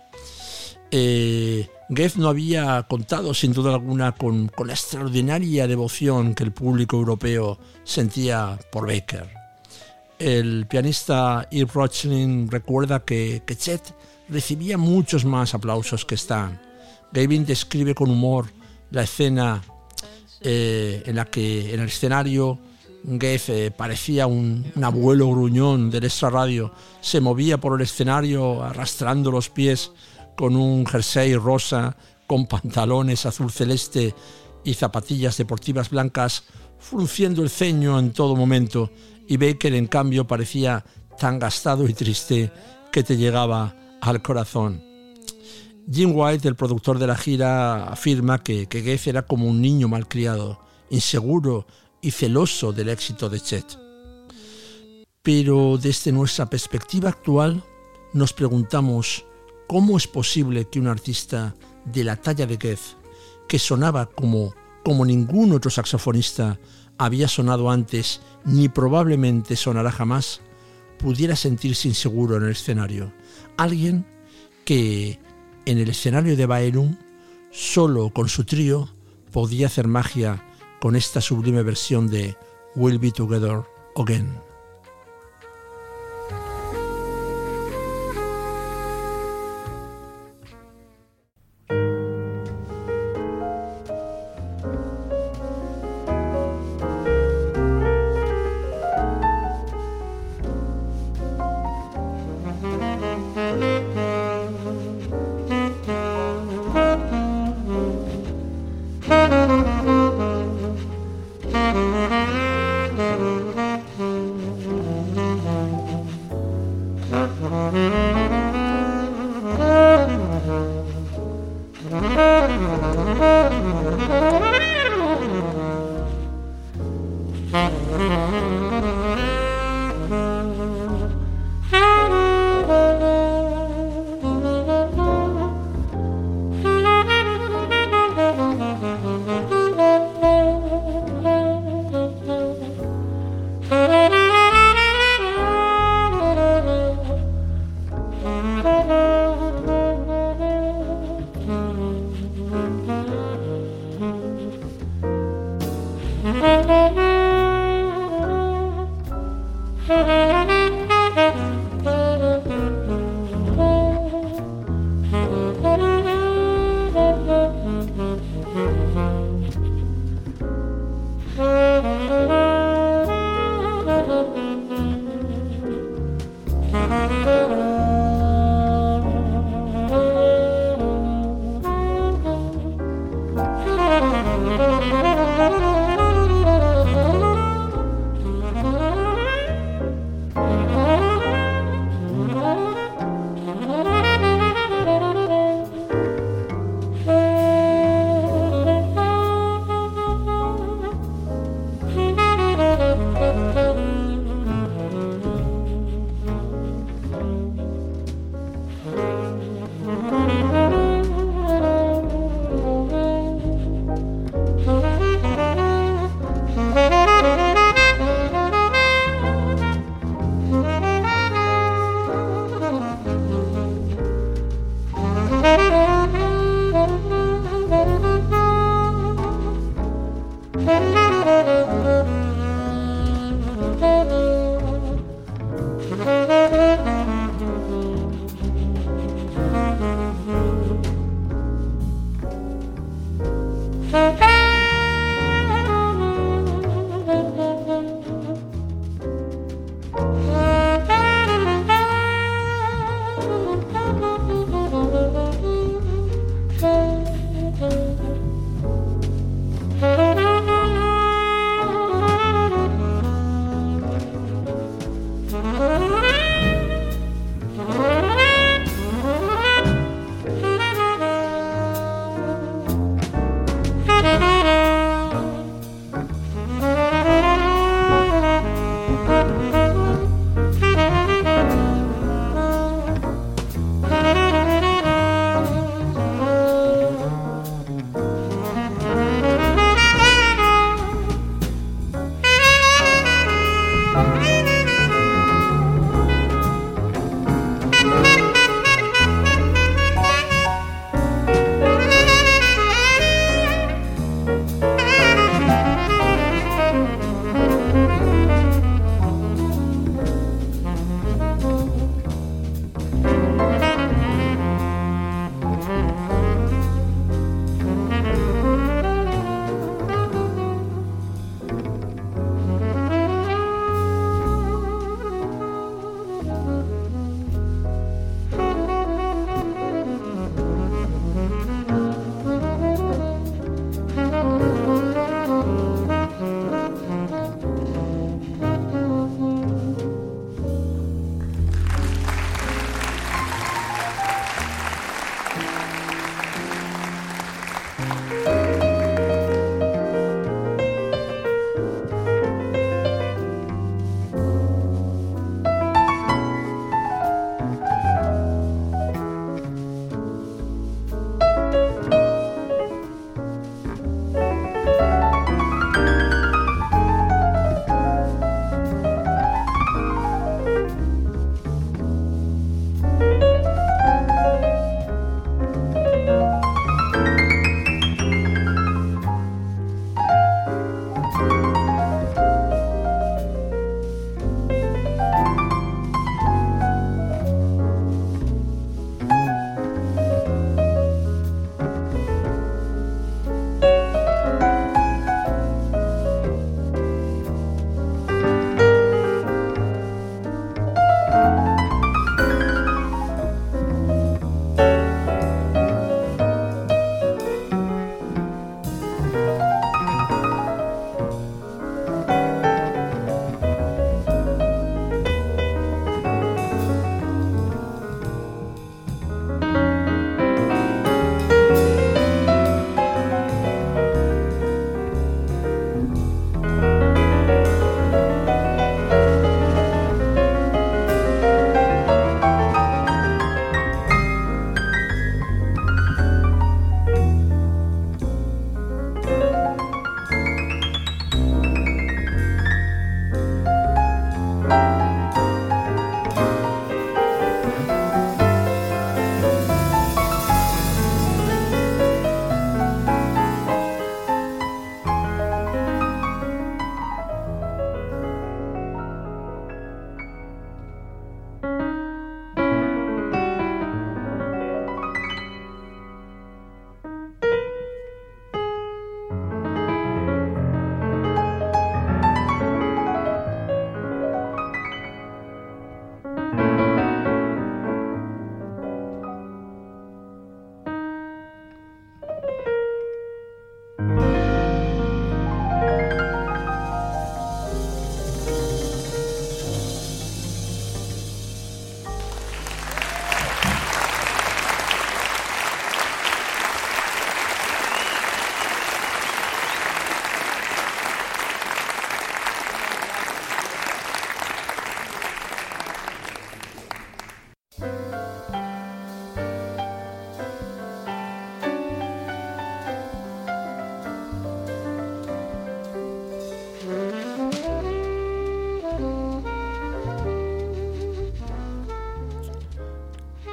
Eh, 0.91 1.69
Goethe 1.89 2.19
no 2.19 2.29
había 2.29 2.83
contado 2.83 3.33
sin 3.35 3.53
duda 3.53 3.73
alguna 3.73 4.13
con, 4.13 4.49
con, 4.49 4.67
la 4.67 4.75
extraordinaria 4.75 5.67
devoción 5.67 6.35
que 6.35 6.45
el 6.45 6.53
público 6.53 6.97
europeo 6.97 7.59
sentía 7.85 8.59
por 8.71 8.87
Baker. 8.87 9.29
El 10.19 10.67
pianista 10.67 11.49
Yves 11.51 11.73
Rochlin 11.73 12.51
recuerda 12.51 13.05
que, 13.05 13.43
que 13.47 13.57
Chet 13.57 13.95
recibía 14.29 14.79
muchos 14.79 15.25
más 15.25 15.55
aplausos 15.55 16.05
que 16.05 16.15
Stan. 16.15 16.61
Gavin 17.13 17.45
describe 17.45 17.95
con 17.95 18.11
humor 18.11 18.47
la 18.91 19.03
escena 19.03 19.63
eh, 20.41 21.03
en 21.07 21.17
la 21.17 21.27
que 21.27 21.73
en 21.75 21.81
el 21.81 21.89
escenario 21.89 22.59
Goethe 23.05 23.71
parecía 23.71 24.27
un, 24.27 24.71
un, 24.75 24.85
abuelo 24.85 25.31
gruñón 25.31 25.91
del 25.91 26.05
extra 26.05 26.31
radio, 26.31 26.73
se 27.01 27.21
movía 27.21 27.59
por 27.59 27.75
el 27.75 27.85
escenario 27.85 28.63
arrastrando 28.63 29.31
los 29.31 29.51
pies 29.51 29.91
con 30.37 30.57
un 30.57 30.87
jersey 30.87 31.35
rosa, 31.37 31.97
con 32.27 32.47
pantalones 32.47 33.27
azul 33.27 33.51
celeste 33.51 34.15
y 34.65 34.75
zapatillas 34.75 35.37
deportivas 35.37 35.91
blancas, 35.91 36.45
frunciendo 36.79 37.43
el 37.43 37.51
ceño 37.51 37.99
en 37.99 38.13
todo 38.13 38.37
momento, 38.37 38.91
y 39.29 39.37
Baker 39.37 39.75
en 39.75 39.87
cambio 39.87 40.27
parecía 40.27 40.85
tan 41.19 41.39
gastado 41.39 41.89
y 41.89 41.95
triste 41.95 42.53
que 42.91 43.03
te 43.03 43.17
llegaba 43.17 43.75
al 44.01 44.23
corazón. 44.23 44.92
Jim 45.91 46.13
White, 46.15 46.49
el 46.49 46.55
productor 46.55 46.99
de 46.99 47.07
la 47.07 47.17
gira, 47.17 47.89
afirma 47.89 48.43
que, 48.43 48.67
que 48.67 48.83
Goethe 48.83 49.11
era 49.11 49.23
como 49.23 49.47
un 49.47 49.61
niño 49.61 49.89
malcriado, 49.89 50.61
inseguro 50.91 51.67
y 52.01 52.11
celoso 52.11 52.73
del 52.73 52.89
éxito 52.89 53.29
de 53.29 53.41
Chet. 53.41 53.79
Pero 55.23 55.79
desde 55.79 56.13
nuestra 56.13 56.47
perspectiva 56.47 57.09
actual 57.09 57.63
nos 58.13 58.33
preguntamos 58.33 59.25
cómo 59.67 59.97
es 59.97 60.07
posible 60.07 60.69
que 60.69 60.81
un 60.81 60.87
artista 60.87 61.55
de 61.85 62.05
la 62.05 62.17
talla 62.17 62.47
de 62.47 62.57
Goethe, 62.57 62.97
que 63.49 63.59
sonaba 63.59 64.07
como, 64.07 64.55
como 64.85 65.05
ningún 65.05 65.53
otro 65.53 65.71
saxofonista 65.71 66.59
había 66.99 67.29
sonado 67.29 67.71
antes 67.71 68.21
ni 68.45 68.69
probablemente 68.69 69.57
sonará 69.57 69.91
jamás, 69.91 70.41
pudiera 70.99 71.37
sentirse 71.37 71.89
inseguro 71.89 72.37
en 72.37 72.45
el 72.45 72.51
escenario. 72.51 73.13
Alguien 73.57 74.07
que 74.65 75.19
en 75.67 75.79
el 75.79 75.89
escenario 75.89 76.37
de 76.37 76.47
Baerum, 76.47 76.97
solo 77.51 78.11
con 78.11 78.29
su 78.29 78.45
trío, 78.45 78.89
podía 79.31 79.67
hacer 79.67 79.87
magia 79.87 80.45
con 80.81 80.97
esta 80.97 81.21
sublime 81.21 81.63
versión 81.63 82.09
de 82.09 82.37
We'll 82.75 82.99
Be 82.99 83.11
Together 83.11 83.63
Again. 83.97 84.52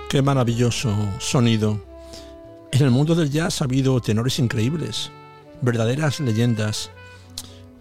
Qué 0.09 0.23
maravilloso 0.23 0.89
sonido. 1.19 1.79
En 2.71 2.81
el 2.81 2.89
mundo 2.89 3.13
del 3.13 3.29
jazz 3.29 3.61
ha 3.61 3.65
habido 3.65 4.01
tenores 4.01 4.39
increíbles, 4.39 5.11
verdaderas 5.61 6.19
leyendas 6.19 6.89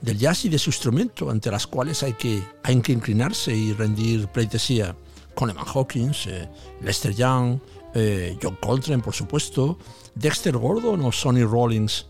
del 0.02 0.18
jazz 0.18 0.44
y 0.44 0.50
de 0.50 0.58
su 0.58 0.68
instrumento, 0.68 1.30
ante 1.30 1.50
las 1.50 1.66
cuales 1.66 2.02
hay 2.02 2.12
que, 2.12 2.42
hay 2.62 2.78
que 2.82 2.92
inclinarse 2.92 3.56
y 3.56 3.72
rendir 3.72 4.28
pleitesía. 4.28 4.94
Coleman 5.34 5.64
Hawkins, 5.74 6.26
eh, 6.26 6.50
Lester 6.82 7.14
Young, 7.14 7.60
eh, 7.94 8.36
John 8.42 8.58
Coltrane, 8.60 9.02
por 9.02 9.14
supuesto, 9.14 9.78
Dexter 10.14 10.58
Gordon 10.58 11.00
o 11.06 11.10
Sonny 11.10 11.44
Rollins. 11.44 12.08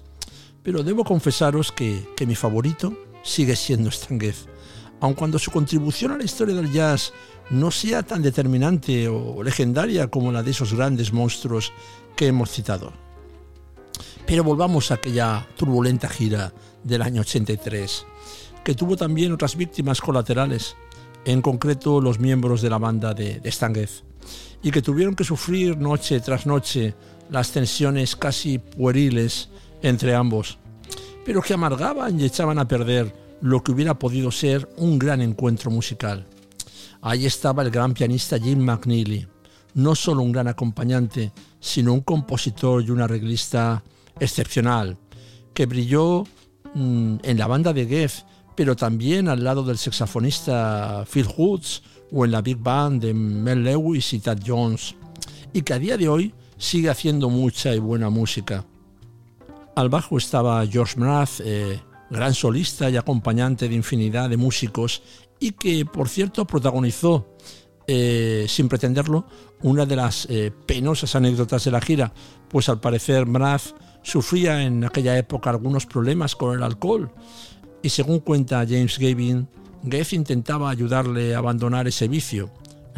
Pero 0.65 0.83
debo 0.83 1.05
confesaros 1.05 1.71
que, 1.71 2.09
que 2.17 2.27
mi 2.27 2.35
favorito 2.35 2.93
sigue 3.23 3.55
siendo 3.55 3.89
Stan 3.91 4.19
Getz. 4.19 4.49
Aun 5.01 5.15
cuando 5.15 5.39
su 5.39 5.51
contribución 5.51 6.13
a 6.13 6.19
la 6.19 6.25
historia 6.25 6.55
del 6.55 6.73
jazz 6.73 7.13
no 7.51 7.71
sea 7.71 8.03
tan 8.03 8.23
determinante 8.23 9.09
o 9.09 9.43
legendaria 9.43 10.09
como 10.09 10.33
la 10.33 10.43
de 10.43 10.51
esos 10.51 10.75
grandes 10.75 11.13
monstruos 11.13 11.73
que 12.17 12.27
hemos 12.27 12.51
citado. 12.51 12.93
Pero 14.27 14.45
volvamos 14.45 14.91
a 14.91 14.95
aquella 14.95 15.47
turbulenta 15.57 16.09
gira 16.09 16.53
del 16.85 17.03
año 17.03 17.23
83, 17.23 18.05
que 18.65 18.75
tuvo 18.75 18.97
también 18.97 19.33
otras 19.33 19.57
víctimas 19.57 20.01
colaterales, 20.01 20.77
en 21.25 21.43
concreto 21.43 22.01
los 22.01 22.19
miembros 22.19 22.61
de 22.61 22.71
la 22.71 22.79
banda 22.79 23.15
de, 23.15 23.41
de 23.41 23.49
Stan 23.49 23.75
Getz, 23.75 24.03
y 24.63 24.71
que 24.71 24.83
tuvieron 24.83 25.15
que 25.15 25.25
sufrir 25.25 25.79
noche 25.79 26.21
tras 26.21 26.45
noche 26.47 26.95
las 27.31 27.53
tensiones 27.53 28.17
casi 28.17 28.59
pueriles 28.59 29.49
entre 29.83 30.15
ambos, 30.15 30.59
pero 31.25 31.41
que 31.41 31.55
amargaban 31.55 32.19
y 32.19 32.25
echaban 32.25 32.59
a 32.59 32.67
perder 32.69 33.28
lo 33.41 33.63
que 33.63 33.73
hubiera 33.73 33.99
podido 33.99 34.31
ser 34.31 34.69
un 34.77 34.99
gran 34.99 35.21
encuentro 35.21 35.71
musical. 35.71 36.27
Ahí 37.01 37.27
estaba 37.27 37.63
el 37.63 37.71
gran 37.71 37.95
pianista 37.95 38.39
Jim 38.39 38.59
McNeely, 38.59 39.27
no 39.75 39.95
solo 39.95 40.23
un 40.23 40.33
gran 40.33 40.49
acompañante, 40.49 41.33
sino 41.61 41.93
un 41.93 42.01
compositor 42.01 42.83
y 42.83 42.91
un 42.91 43.01
arreglista 43.01 43.83
excepcional, 44.19 44.99
que 45.55 45.67
brilló 45.67 46.25
mmm, 46.75 47.17
en 47.23 47.39
la 47.39 47.47
banda 47.47 47.73
de 47.73 47.87
Geff, 47.87 48.23
pero 48.57 48.75
también 48.75 49.29
al 49.29 49.45
lado 49.45 49.63
del 49.63 49.79
saxofonista 49.79 51.05
Phil 51.11 51.27
Hoods 51.27 51.83
o 52.11 52.25
en 52.25 52.33
la 52.33 52.43
big 52.43 52.59
band 52.59 53.03
de 53.03 53.15
Mel 53.15 53.63
Lewis 53.63 54.13
y 54.13 54.19
Tad 54.19 54.41
Jones, 54.45 54.97
y 55.53 55.63
que 55.63 55.75
a 55.75 55.79
día 55.79 55.97
de 55.97 56.09
hoy 56.09 56.35
sigue 56.57 56.91
haciendo 56.91 57.31
mucha 57.31 57.73
y 57.75 57.79
buena 57.79 58.11
música. 58.11 58.65
Al 59.77 59.89
bajo 59.89 60.19
estaba 60.19 60.67
George 60.67 60.99
Mraz, 60.99 61.41
eh, 61.45 61.81
gran 62.11 62.35
solista 62.35 62.89
y 62.91 62.97
acompañante 62.97 63.69
de 63.69 63.75
infinidad 63.75 64.29
de 64.29 64.37
músicos 64.37 65.03
y 65.41 65.53
que, 65.53 65.85
por 65.85 66.09
cierto, 66.09 66.47
protagonizó, 66.47 67.37
eh, 67.87 68.47
sin 68.49 68.69
pretenderlo, 68.69 69.27
una 69.63 69.87
de 69.87 69.97
las 69.97 70.27
eh, 70.31 70.53
penosas 70.67 71.15
anécdotas 71.15 71.65
de 71.65 71.71
la 71.71 71.81
gira, 71.81 72.13
pues 72.49 72.69
al 72.69 72.81
parecer 72.81 73.27
Mraz 73.27 73.75
sufría 74.03 74.63
en 74.63 74.85
aquella 74.85 75.17
época 75.19 75.51
algunos 75.51 75.87
problemas 75.87 76.37
con 76.37 76.57
el 76.57 76.63
alcohol 76.63 77.13
y 77.83 77.91
según 77.91 78.21
cuenta 78.21 78.67
James 78.69 78.99
Gavin, 78.99 79.49
Geff 79.89 80.13
intentaba 80.13 80.71
ayudarle 80.71 81.35
a 81.35 81.39
abandonar 81.39 81.87
ese 81.87 82.09
vicio. 82.09 82.51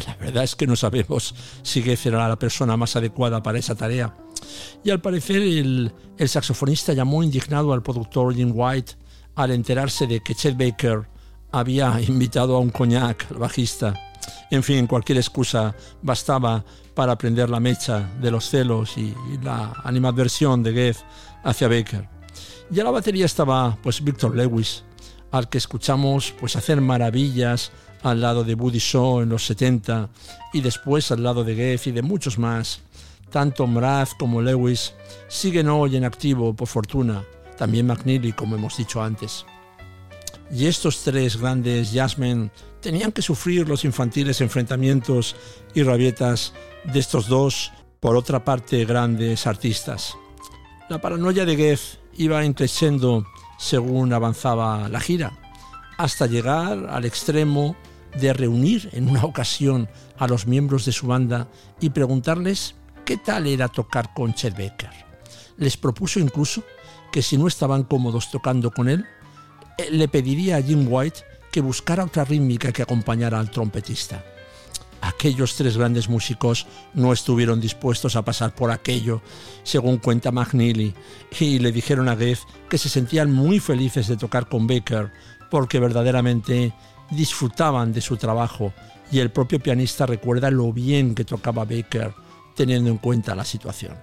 La 0.06 0.16
verdad 0.16 0.44
es 0.44 0.56
que 0.56 0.66
no 0.66 0.76
sabemos 0.76 1.34
si 1.62 1.82
Geff 1.82 2.06
era 2.06 2.26
la 2.28 2.38
persona 2.38 2.76
más 2.76 2.96
adecuada 2.96 3.42
para 3.42 3.58
esa 3.58 3.74
tarea. 3.74 4.16
Y 4.84 4.90
al 4.90 5.00
parecer 5.00 5.42
el, 5.42 5.92
saxofonista 6.26 6.92
llamó 6.92 7.22
indignado 7.22 7.72
al 7.72 7.82
productor 7.82 8.34
Jim 8.34 8.52
White 8.54 8.94
al 9.34 9.52
enterarse 9.52 10.06
de 10.06 10.20
que 10.20 10.34
Chet 10.34 10.56
Baker 10.56 11.08
había 11.52 12.00
invitado 12.08 12.56
a 12.56 12.60
un 12.60 12.70
coñac 12.70 13.28
bajista. 13.36 13.94
En 14.50 14.62
fin, 14.62 14.86
cualquier 14.86 15.18
excusa 15.18 15.74
bastaba 16.02 16.64
para 16.94 17.16
prender 17.16 17.48
la 17.48 17.60
mecha 17.60 18.10
de 18.20 18.30
los 18.30 18.48
celos 18.48 18.96
y, 18.98 19.14
la 19.42 19.72
animadversión 19.84 20.62
de 20.62 20.72
Geff 20.72 21.00
hacia 21.44 21.68
Baker. 21.68 22.08
Y 22.70 22.80
a 22.80 22.84
la 22.84 22.90
batería 22.90 23.26
estaba 23.26 23.78
pues 23.82 24.02
Victor 24.02 24.36
Lewis, 24.36 24.84
al 25.30 25.48
que 25.48 25.58
escuchamos 25.58 26.34
pues 26.38 26.56
hacer 26.56 26.80
maravillas 26.80 27.72
al 28.02 28.20
lado 28.20 28.44
de 28.44 28.54
Buddy 28.54 28.78
Shaw 28.78 29.22
en 29.22 29.28
los 29.28 29.46
70 29.46 30.08
y 30.52 30.60
después 30.60 31.10
al 31.10 31.22
lado 31.22 31.44
de 31.44 31.54
Geff 31.54 31.86
y 31.86 31.92
de 31.92 32.02
muchos 32.02 32.38
más. 32.38 32.80
Tanto 33.30 33.66
Mraz 33.66 34.14
como 34.14 34.42
Lewis 34.42 34.94
siguen 35.28 35.68
hoy 35.68 35.96
en 35.96 36.04
activo 36.04 36.54
por 36.54 36.68
fortuna, 36.68 37.24
también 37.56 37.86
McNeely 37.86 38.32
como 38.32 38.56
hemos 38.56 38.76
dicho 38.76 39.02
antes. 39.02 39.46
Y 40.52 40.66
estos 40.66 41.04
tres 41.04 41.36
grandes 41.36 41.92
jazzmen 41.92 42.50
tenían 42.80 43.12
que 43.12 43.22
sufrir 43.22 43.68
los 43.68 43.84
infantiles 43.84 44.40
enfrentamientos 44.40 45.36
y 45.74 45.82
rabietas 45.84 46.52
de 46.92 46.98
estos 46.98 47.28
dos, 47.28 47.70
por 48.00 48.16
otra 48.16 48.44
parte, 48.44 48.84
grandes 48.84 49.46
artistas. 49.46 50.16
La 50.88 51.00
paranoia 51.00 51.44
de 51.44 51.56
Geff 51.56 51.96
iba 52.16 52.42
creciendo 52.52 53.24
según 53.58 54.12
avanzaba 54.12 54.88
la 54.88 54.98
gira, 54.98 55.38
hasta 55.98 56.26
llegar 56.26 56.88
al 56.90 57.04
extremo 57.04 57.76
de 58.18 58.32
reunir 58.32 58.88
en 58.92 59.08
una 59.08 59.24
ocasión 59.24 59.88
a 60.18 60.26
los 60.26 60.46
miembros 60.46 60.84
de 60.84 60.92
su 60.92 61.06
banda 61.06 61.46
y 61.80 61.90
preguntarles 61.90 62.74
qué 63.04 63.16
tal 63.16 63.46
era 63.46 63.68
tocar 63.68 64.14
con 64.14 64.34
Chet 64.34 64.52
Baker. 64.52 64.90
Les 65.56 65.76
propuso 65.76 66.20
incluso 66.20 66.62
que 67.12 67.22
si 67.22 67.36
no 67.36 67.46
estaban 67.46 67.84
cómodos 67.84 68.30
tocando 68.30 68.70
con 68.70 68.88
él, 68.88 69.04
le 69.90 70.08
pediría 70.08 70.56
a 70.56 70.62
Jim 70.62 70.86
White 70.88 71.20
que 71.50 71.60
buscara 71.60 72.04
otra 72.04 72.24
rítmica 72.24 72.72
que 72.72 72.82
acompañara 72.82 73.38
al 73.38 73.50
trompetista. 73.50 74.24
Aquellos 75.02 75.56
tres 75.56 75.78
grandes 75.78 76.08
músicos 76.08 76.66
no 76.92 77.12
estuvieron 77.12 77.60
dispuestos 77.60 78.16
a 78.16 78.22
pasar 78.22 78.54
por 78.54 78.70
aquello, 78.70 79.22
según 79.62 79.96
cuenta 79.96 80.30
McNeely, 80.30 80.94
y 81.38 81.58
le 81.58 81.72
dijeron 81.72 82.08
a 82.08 82.16
Geff 82.16 82.42
que 82.68 82.76
se 82.76 82.90
sentían 82.90 83.32
muy 83.32 83.60
felices 83.60 84.08
de 84.08 84.18
tocar 84.18 84.48
con 84.48 84.66
Baker, 84.66 85.10
porque 85.50 85.80
verdaderamente 85.80 86.74
disfrutaban 87.10 87.92
de 87.92 88.02
su 88.02 88.18
trabajo, 88.18 88.74
y 89.10 89.20
el 89.20 89.30
propio 89.30 89.58
pianista 89.58 90.04
recuerda 90.04 90.50
lo 90.50 90.72
bien 90.72 91.14
que 91.14 91.24
tocaba 91.24 91.64
Baker, 91.64 92.12
teniendo 92.54 92.90
en 92.90 92.98
cuenta 92.98 93.34
la 93.34 93.44
situación. 93.44 93.96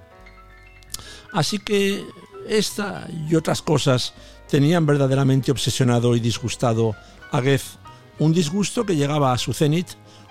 Así 1.34 1.60
que 1.60 2.06
esta 2.48 3.08
y 3.30 3.36
otras 3.36 3.62
cosas 3.62 4.14
tenían 4.50 4.86
verdaderamente 4.86 5.52
obsesionado 5.52 6.16
y 6.16 6.20
disgustado 6.20 6.96
a 7.32 7.42
Geff, 7.42 7.76
un 8.20 8.34
disgusto 8.34 8.86
que 8.86 8.96
llegaba 8.96 9.34
a 9.34 9.38
su 9.38 9.54
cenit 9.54 9.88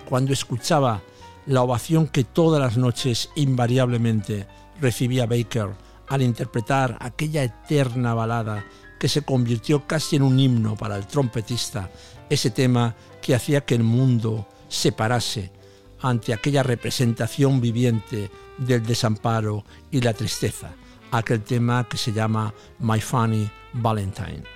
cuando 0.08 0.32
escuchaba 0.32 1.02
la 1.46 1.62
ovación 1.62 2.08
que 2.08 2.24
todas 2.24 2.60
las 2.60 2.76
noches 2.76 3.30
invariablemente 3.36 4.46
recibía 4.80 5.26
Baker 5.26 5.70
al 6.08 6.22
interpretar 6.22 6.96
aquella 7.00 7.44
eterna 7.44 8.14
balada 8.14 8.64
que 8.98 9.08
se 9.08 9.22
convirtió 9.22 9.86
casi 9.86 10.16
en 10.16 10.22
un 10.22 10.40
himno 10.40 10.76
para 10.76 10.96
el 10.96 11.06
trompetista, 11.06 11.90
ese 12.30 12.50
tema 12.50 12.94
que 13.20 13.34
hacía 13.34 13.64
que 13.64 13.74
el 13.74 13.82
mundo 13.82 14.48
se 14.68 14.92
parase 14.92 15.52
ante 16.08 16.32
aquella 16.32 16.62
representación 16.62 17.60
viviente 17.60 18.30
del 18.58 18.86
desamparo 18.86 19.64
y 19.90 20.00
la 20.00 20.14
tristeza, 20.14 20.70
aquel 21.10 21.42
tema 21.42 21.88
que 21.88 21.96
se 21.96 22.12
llama 22.12 22.54
My 22.78 23.00
Funny 23.00 23.50
Valentine. 23.72 24.55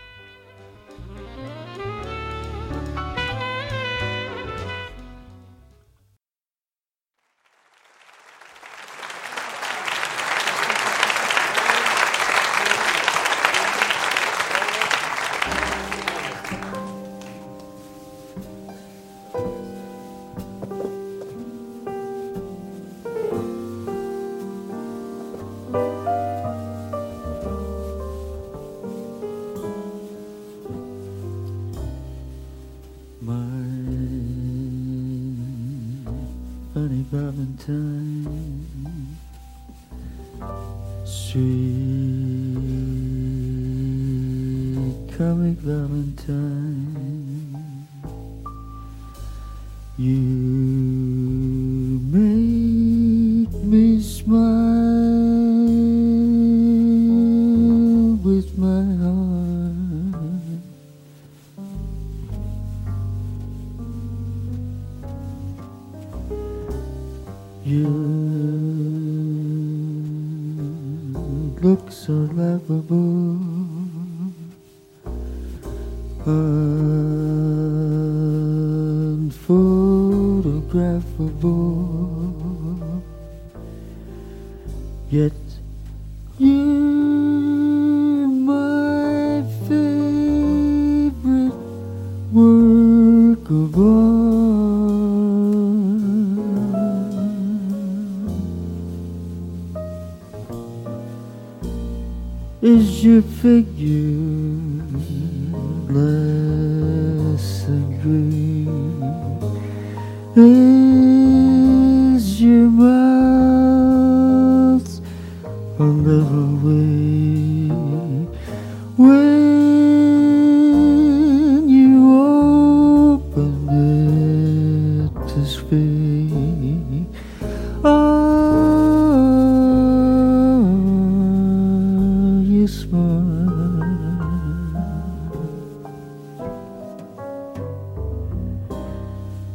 Valentine, 46.11 46.50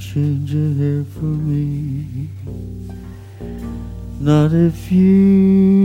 change 0.00 0.52
your 0.52 0.74
hair 0.74 1.04
for 1.04 1.26
me. 1.26 2.28
Not 4.18 4.52
if 4.52 4.90
you 4.90 5.77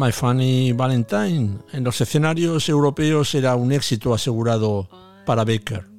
My 0.00 0.12
Funny 0.12 0.72
Valentine 0.72 1.58
en 1.74 1.84
los 1.84 2.00
escenarios 2.00 2.66
europeos 2.70 3.34
era 3.34 3.54
un 3.54 3.70
éxito 3.70 4.14
asegurado 4.14 4.88
para 5.26 5.44
Baker. 5.44 5.90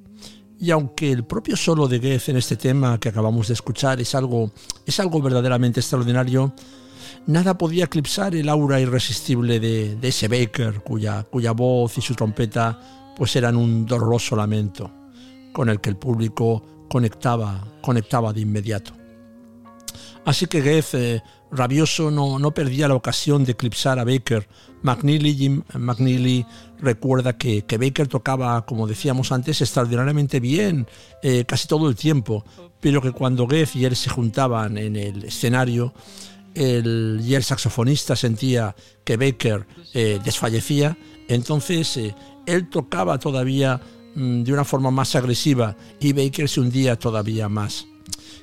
Y 0.59 0.71
aunque 0.71 1.11
el 1.11 1.23
propio 1.23 1.55
solo 1.55 1.87
de 1.87 1.99
Goethe 1.99 2.31
en 2.31 2.37
este 2.37 2.55
tema 2.55 2.99
que 2.99 3.09
acabamos 3.09 3.49
de 3.49 3.53
escuchar 3.53 4.01
es 4.01 4.15
algo, 4.15 4.49
es 4.87 4.99
algo 4.99 5.21
verdaderamente 5.21 5.81
extraordinario, 5.81 6.51
nada 7.27 7.55
podía 7.59 7.85
eclipsar 7.85 8.33
el 8.33 8.49
aura 8.49 8.79
irresistible 8.79 9.59
de, 9.59 9.95
de 9.95 10.07
ese 10.07 10.27
Baker, 10.27 10.81
cuya, 10.81 11.21
cuya 11.25 11.51
voz 11.51 11.95
y 11.99 12.01
su 12.01 12.15
trompeta 12.15 13.13
pues 13.15 13.35
eran 13.35 13.55
un 13.55 13.85
doloroso 13.85 14.35
lamento, 14.35 14.89
con 15.53 15.69
el 15.69 15.79
que 15.79 15.91
el 15.91 15.97
público 15.97 16.87
conectaba, 16.89 17.67
conectaba 17.83 18.33
de 18.33 18.41
inmediato. 18.41 19.00
Así 20.25 20.45
que 20.45 20.61
Goethe, 20.61 21.15
eh, 21.15 21.23
rabioso, 21.51 22.11
no, 22.11 22.39
no, 22.39 22.53
perdía 22.53 22.87
la 22.87 22.95
ocasión 22.95 23.43
de 23.43 23.53
eclipsar 23.53 23.99
a 23.99 24.03
Baker. 24.03 24.47
McNeely, 24.83 25.35
Jim 25.35 25.63
McNeely 25.73 26.45
recuerda 26.79 27.37
que, 27.37 27.63
que, 27.63 27.77
Baker 27.77 28.07
tocaba, 28.07 28.65
como 28.65 28.87
decíamos 28.87 29.31
antes, 29.31 29.61
extraordinariamente 29.61 30.39
bien 30.39 30.87
eh, 31.23 31.45
casi 31.45 31.67
todo 31.67 31.89
el 31.89 31.95
tiempo, 31.95 32.45
pero 32.79 33.01
que 33.01 33.11
cuando 33.11 33.45
Goethe 33.45 33.79
y 33.79 33.85
él 33.85 33.95
se 33.95 34.09
juntaban 34.09 34.77
en 34.77 34.95
el 34.95 35.25
escenario, 35.25 35.93
el, 36.55 37.21
y 37.23 37.35
el 37.35 37.43
saxofonista 37.43 38.15
sentía 38.15 38.75
que 39.03 39.17
Baker 39.17 39.65
eh, 39.93 40.19
desfallecía, 40.23 40.97
entonces 41.27 41.95
eh, 41.97 42.15
él 42.45 42.69
tocaba 42.69 43.17
todavía 43.19 43.79
mm, 44.15 44.43
de 44.43 44.53
una 44.53 44.65
forma 44.65 44.91
más 44.91 45.15
agresiva 45.15 45.75
y 45.99 46.13
Baker 46.13 46.49
se 46.49 46.59
hundía 46.59 46.97
todavía 46.97 47.47
más. 47.47 47.87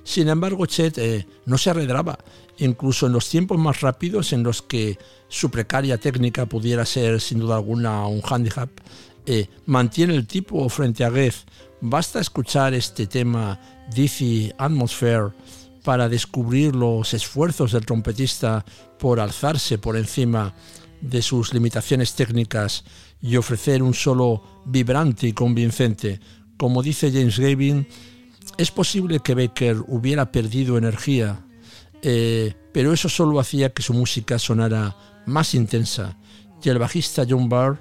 Sin 0.09 0.31
embargo, 0.31 0.65
Chet 0.65 0.97
eh, 0.97 1.27
no 1.45 1.59
se 1.59 1.69
arredraba, 1.69 2.19
incluso 2.57 3.07
en 3.07 3.13
los 3.13 3.29
tiempos 3.29 3.59
más 3.59 3.83
rápidos 3.83 4.33
en 4.33 4.43
los 4.43 4.63
que 4.63 4.97
su 5.29 5.51
precaria 5.51 5.99
técnica 5.99 6.47
pudiera 6.47 6.87
ser 6.87 7.21
sin 7.21 7.41
duda 7.41 7.57
alguna 7.57 8.07
un 8.07 8.23
handicap, 8.25 8.71
eh, 9.27 9.49
mantiene 9.67 10.15
el 10.15 10.27
tipo 10.27 10.67
frente 10.71 11.05
a 11.05 11.11
Goethe. 11.11 11.45
Basta 11.83 12.21
escuchar 12.21 12.73
este 12.73 13.07
tema 13.07 13.61
Dizzy 13.95 14.51
Atmosphere 14.57 15.35
para 15.85 16.09
descubrir 16.09 16.75
los 16.75 17.13
esfuerzos 17.13 17.73
del 17.73 17.85
trompetista 17.85 18.65
por 18.99 19.21
alzarse 19.21 19.77
por 19.77 19.95
encima 19.95 20.55
de 21.03 21.21
sus 21.21 21.53
limitaciones 21.53 22.15
técnicas 22.15 22.83
y 23.21 23.37
ofrecer 23.37 23.83
un 23.83 23.93
solo 23.93 24.43
vibrante 24.65 25.27
y 25.27 25.35
convincente. 25.35 26.19
Como 26.57 26.83
dice 26.83 27.13
James 27.13 27.39
Gavin, 27.39 27.87
es 28.59 28.73
posible 28.73 29.21
que 29.21 29.35
Baker 29.35 29.77
hubiera 29.87 30.33
perdido 30.33 30.77
energía, 30.77 31.41
eh, 32.03 32.55
pero 32.73 32.93
eso 32.93 33.09
solo 33.09 33.39
hacía 33.39 33.73
que 33.73 33.83
su 33.83 33.95
música 33.95 34.39
sonara 34.39 34.97
más 35.27 35.55
intensa. 35.55 36.19
Y 36.63 36.69
el 36.69 36.79
bajista 36.79 37.25
John 37.29 37.49
Barr 37.49 37.79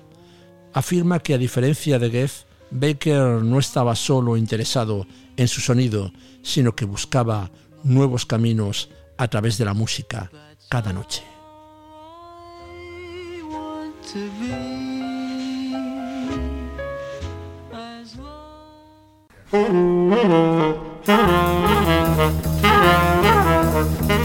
afirma 0.74 1.20
que 1.20 1.34
a 1.34 1.40
diferencia 1.40 1.98
de 1.98 2.10
Goethe, 2.10 2.46
Baker 2.70 3.42
no 3.44 3.58
estaba 3.58 3.96
solo 3.96 4.38
interesado 4.38 5.08
en 5.36 5.48
su 5.48 5.62
sonido, 5.62 6.12
sino 6.44 6.76
que 6.76 6.86
buscaba 6.86 7.50
nuevos 7.84 8.26
caminos 8.26 8.90
a 9.18 9.28
través 9.28 9.58
de 9.58 9.66
la 9.66 9.74
música 9.74 10.30
cada 10.70 10.94
noche. 10.94 11.24
Thank 19.50 19.72
you. 24.12 24.17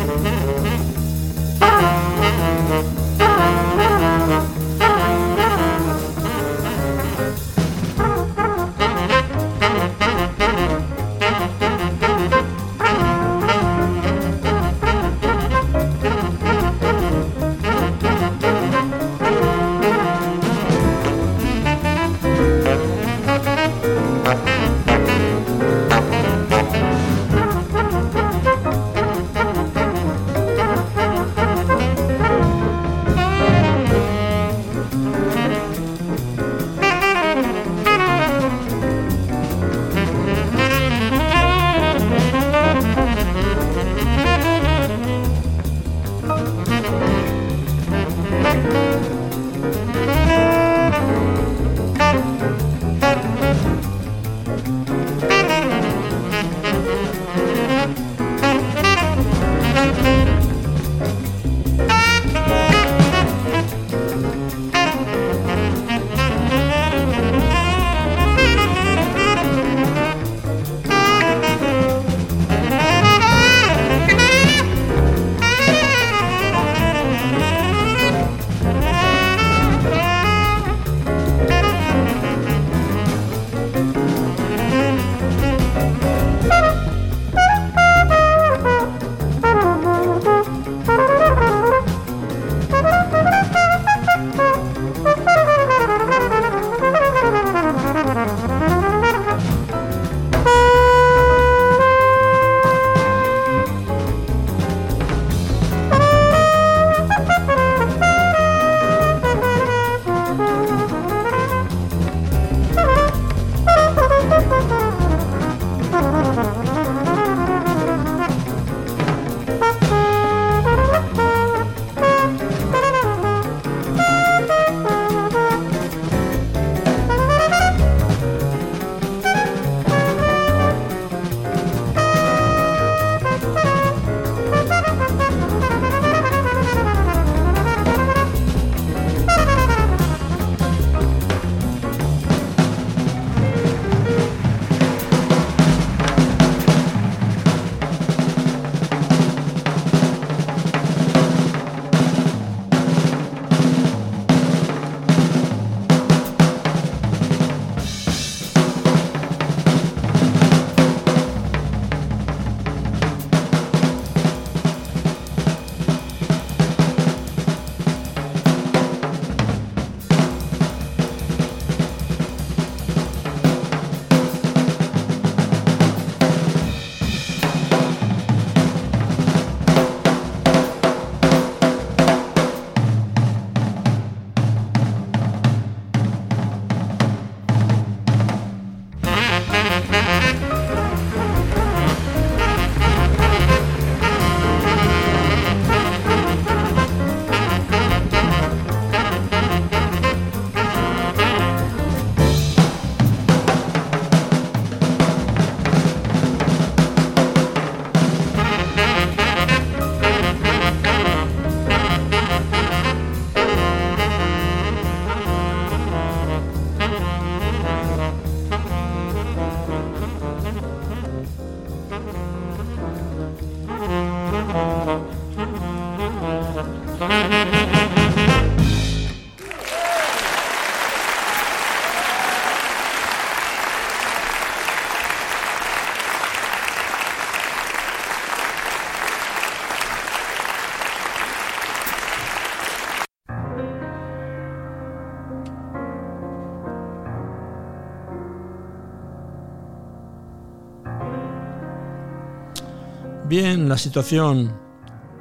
Bien, 253.32 253.66
la 253.66 253.78
situación 253.78 254.54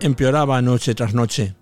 empeoraba 0.02 0.62
noche 0.62 0.94
tras 0.94 1.14
noche. 1.14 1.56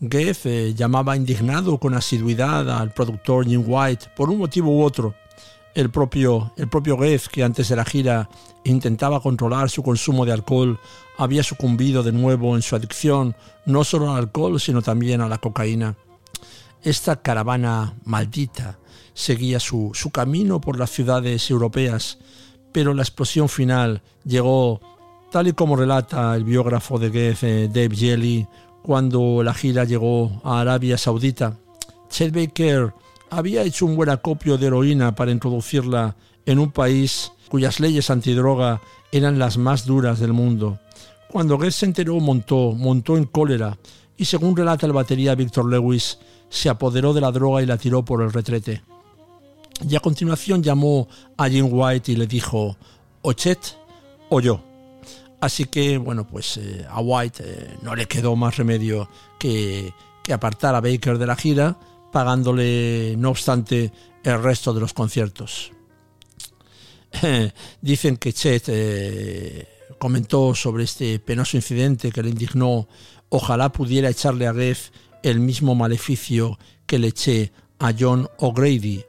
Geff 0.00 0.46
eh, 0.46 0.74
llamaba 0.74 1.16
indignado 1.16 1.78
con 1.78 1.94
asiduidad 1.94 2.68
al 2.68 2.92
productor 2.92 3.46
Jim 3.46 3.62
White 3.64 4.06
por 4.16 4.28
un 4.28 4.38
motivo 4.38 4.72
u 4.72 4.82
otro. 4.82 5.14
El 5.76 5.88
propio, 5.90 6.52
el 6.56 6.68
propio 6.68 6.98
Geff, 6.98 7.28
que 7.28 7.44
antes 7.44 7.68
de 7.68 7.76
la 7.76 7.84
gira 7.84 8.28
intentaba 8.64 9.20
controlar 9.20 9.70
su 9.70 9.84
consumo 9.84 10.26
de 10.26 10.32
alcohol, 10.32 10.80
había 11.16 11.44
sucumbido 11.44 12.02
de 12.02 12.10
nuevo 12.10 12.56
en 12.56 12.62
su 12.62 12.74
adicción 12.74 13.36
no 13.64 13.84
solo 13.84 14.10
al 14.10 14.18
alcohol, 14.18 14.58
sino 14.58 14.82
también 14.82 15.20
a 15.20 15.28
la 15.28 15.38
cocaína. 15.38 15.94
Esta 16.82 17.22
caravana 17.22 17.94
maldita 18.04 18.80
seguía 19.14 19.60
su, 19.60 19.92
su 19.94 20.10
camino 20.10 20.60
por 20.60 20.76
las 20.76 20.90
ciudades 20.90 21.48
europeas, 21.48 22.18
pero 22.72 22.94
la 22.94 23.02
explosión 23.02 23.48
final 23.48 24.02
llegó 24.24 24.80
Tal 25.30 25.48
y 25.48 25.52
como 25.52 25.76
relata 25.76 26.34
el 26.34 26.44
biógrafo 26.44 26.98
de 26.98 27.10
Geff, 27.10 27.44
eh, 27.44 27.68
Dave 27.68 27.94
Jelly, 27.94 28.46
cuando 28.82 29.42
la 29.42 29.52
gira 29.52 29.84
llegó 29.84 30.40
a 30.42 30.60
Arabia 30.60 30.96
Saudita, 30.96 31.58
Chet 32.08 32.34
Baker 32.34 32.94
había 33.28 33.62
hecho 33.62 33.84
un 33.84 33.94
buen 33.94 34.08
acopio 34.08 34.56
de 34.56 34.68
heroína 34.68 35.14
para 35.14 35.30
introducirla 35.30 36.16
en 36.46 36.58
un 36.58 36.70
país 36.70 37.30
cuyas 37.50 37.78
leyes 37.78 38.08
antidroga 38.08 38.80
eran 39.12 39.38
las 39.38 39.58
más 39.58 39.84
duras 39.84 40.18
del 40.18 40.32
mundo. 40.32 40.78
Cuando 41.30 41.58
Geff 41.58 41.74
se 41.74 41.84
enteró, 41.84 42.18
montó, 42.20 42.72
montó 42.72 43.18
en 43.18 43.24
cólera 43.24 43.76
y 44.16 44.24
según 44.24 44.56
relata 44.56 44.86
el 44.86 44.94
batería 44.94 45.34
Victor 45.34 45.68
Lewis, 45.68 46.18
se 46.48 46.70
apoderó 46.70 47.12
de 47.12 47.20
la 47.20 47.30
droga 47.30 47.62
y 47.62 47.66
la 47.66 47.76
tiró 47.76 48.02
por 48.02 48.22
el 48.22 48.32
retrete. 48.32 48.82
Y 49.86 49.94
a 49.94 50.00
continuación 50.00 50.62
llamó 50.62 51.06
a 51.36 51.48
Jim 51.50 51.68
White 51.70 52.12
y 52.12 52.16
le 52.16 52.26
dijo, 52.26 52.78
o 53.20 53.32
Chet 53.34 53.76
o 54.30 54.40
yo. 54.40 54.67
Así 55.40 55.66
que, 55.66 55.98
bueno, 55.98 56.26
pues 56.26 56.56
eh, 56.56 56.84
a 56.88 57.00
White 57.00 57.42
eh, 57.44 57.76
no 57.82 57.94
le 57.94 58.06
quedó 58.06 58.34
más 58.34 58.56
remedio 58.56 59.08
que, 59.38 59.92
que, 60.24 60.32
apartar 60.32 60.74
a 60.74 60.80
Baker 60.80 61.16
de 61.16 61.26
la 61.26 61.36
gira, 61.36 61.78
pagándole, 62.10 63.14
no 63.18 63.30
obstante, 63.30 63.92
el 64.24 64.42
resto 64.42 64.74
de 64.74 64.80
los 64.80 64.92
conciertos. 64.92 65.72
Dicen 67.80 68.16
que 68.16 68.32
Chet 68.32 68.64
eh, 68.68 69.68
comentó 69.98 70.54
sobre 70.54 70.84
este 70.84 71.18
penoso 71.18 71.56
incidente 71.56 72.10
que 72.10 72.22
le 72.22 72.30
indignó. 72.30 72.88
Ojalá 73.28 73.70
pudiera 73.70 74.08
echarle 74.08 74.46
a 74.46 74.54
Geff 74.54 74.90
el 75.22 75.40
mismo 75.40 75.74
maleficio 75.74 76.58
que 76.86 76.98
le 76.98 77.08
eché 77.08 77.52
a 77.78 77.92
John 77.98 78.28
O'Grady, 78.38 79.04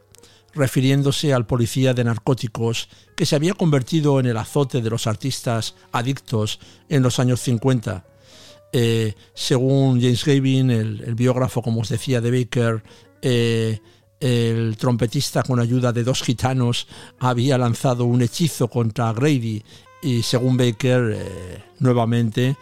refiriéndose 0.59 1.33
al 1.33 1.47
policía 1.47 1.93
de 1.93 2.03
narcóticos 2.03 2.89
que 3.15 3.25
se 3.25 3.35
había 3.35 3.53
convertido 3.53 4.19
en 4.19 4.25
el 4.25 4.37
azote 4.37 4.81
de 4.81 4.89
los 4.89 5.07
artistas 5.07 5.75
adictos 5.91 6.59
en 6.89 7.01
los 7.01 7.17
años 7.17 7.39
50. 7.41 8.05
Eh, 8.71 9.15
según 9.33 9.99
James 10.01 10.25
Gavin, 10.25 10.69
el, 10.69 11.15
biógrafo, 11.15 11.61
como 11.61 11.81
os 11.81 11.89
decía, 11.89 12.19
de 12.21 12.29
Baker, 12.29 12.83
eh, 13.21 13.79
el 14.19 14.75
trompetista 14.77 15.43
con 15.43 15.61
ayuda 15.61 15.93
de 15.93 16.03
dos 16.03 16.21
gitanos 16.21 16.87
había 17.19 17.57
lanzado 17.57 18.03
un 18.03 18.21
hechizo 18.21 18.67
contra 18.67 19.13
Grady 19.13 19.63
y 20.03 20.21
según 20.23 20.57
Baker, 20.57 21.15
eh, 21.15 21.63
nuevamente, 21.79 22.57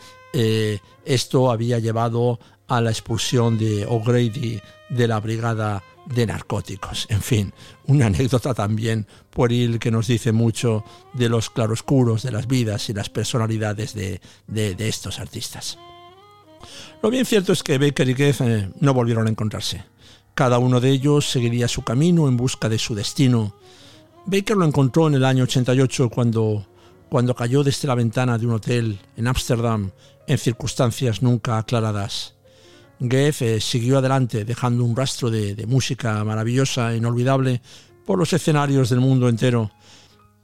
esto 1.03 1.49
había 1.49 1.79
llevado 1.79 2.39
a 2.67 2.79
la 2.79 2.91
expulsión 2.91 3.57
de 3.57 3.87
O'Grady 3.87 4.61
de 4.89 5.07
la 5.07 5.19
brigada 5.19 5.81
de 6.13 6.25
narcóticos. 6.25 7.07
En 7.09 7.21
fin, 7.21 7.53
una 7.85 8.07
anécdota 8.07 8.53
también 8.53 9.07
pueril 9.29 9.79
que 9.79 9.91
nos 9.91 10.07
dice 10.07 10.31
mucho 10.31 10.83
de 11.13 11.29
los 11.29 11.49
claroscuros 11.49 12.23
de 12.23 12.31
las 12.31 12.47
vidas 12.47 12.89
y 12.89 12.93
las 12.93 13.09
personalidades 13.09 13.93
de, 13.93 14.19
estos 14.79 15.19
artistas. 15.19 15.77
Lo 17.01 17.09
bien 17.09 17.25
cierto 17.25 17.53
es 17.53 17.63
que 17.63 17.77
Baker 17.77 18.09
y 18.09 18.15
Geff 18.15 18.41
eh, 18.41 18.69
no 18.79 18.93
volvieron 18.93 19.27
a 19.27 19.29
encontrarse. 19.29 19.83
Cada 20.33 20.59
uno 20.59 20.79
de 20.79 20.89
ellos 20.89 21.29
seguiría 21.29 21.67
su 21.67 21.83
camino 21.83 22.27
en 22.27 22.37
busca 22.37 22.69
de 22.69 22.79
su 22.79 22.95
destino. 22.95 23.55
Baker 24.25 24.57
lo 24.57 24.65
encontró 24.65 25.07
en 25.07 25.15
el 25.15 25.25
año 25.25 25.43
88 25.43 26.09
cuando, 26.09 26.65
cuando 27.09 27.35
cayó 27.35 27.63
desde 27.63 27.87
la 27.87 27.95
ventana 27.95 28.37
de 28.37 28.45
un 28.45 28.53
hotel 28.53 28.99
en 29.15 29.27
Ámsterdam 29.27 29.91
en 30.27 30.37
circunstancias 30.37 31.21
nunca 31.21 31.57
aclaradas. 31.57 32.36
Geff 32.99 33.41
eh, 33.41 33.61
siguió 33.61 33.99
adelante 33.99 34.43
dejando 34.43 34.83
un 34.83 34.95
rastro 34.95 35.29
de, 35.29 35.65
música 35.67 36.23
maravillosa 36.23 36.93
e 36.93 36.97
inolvidable 36.97 37.61
por 38.05 38.17
los 38.17 38.33
escenarios 38.33 38.89
del 38.89 38.99
mundo 38.99 39.29
entero, 39.29 39.71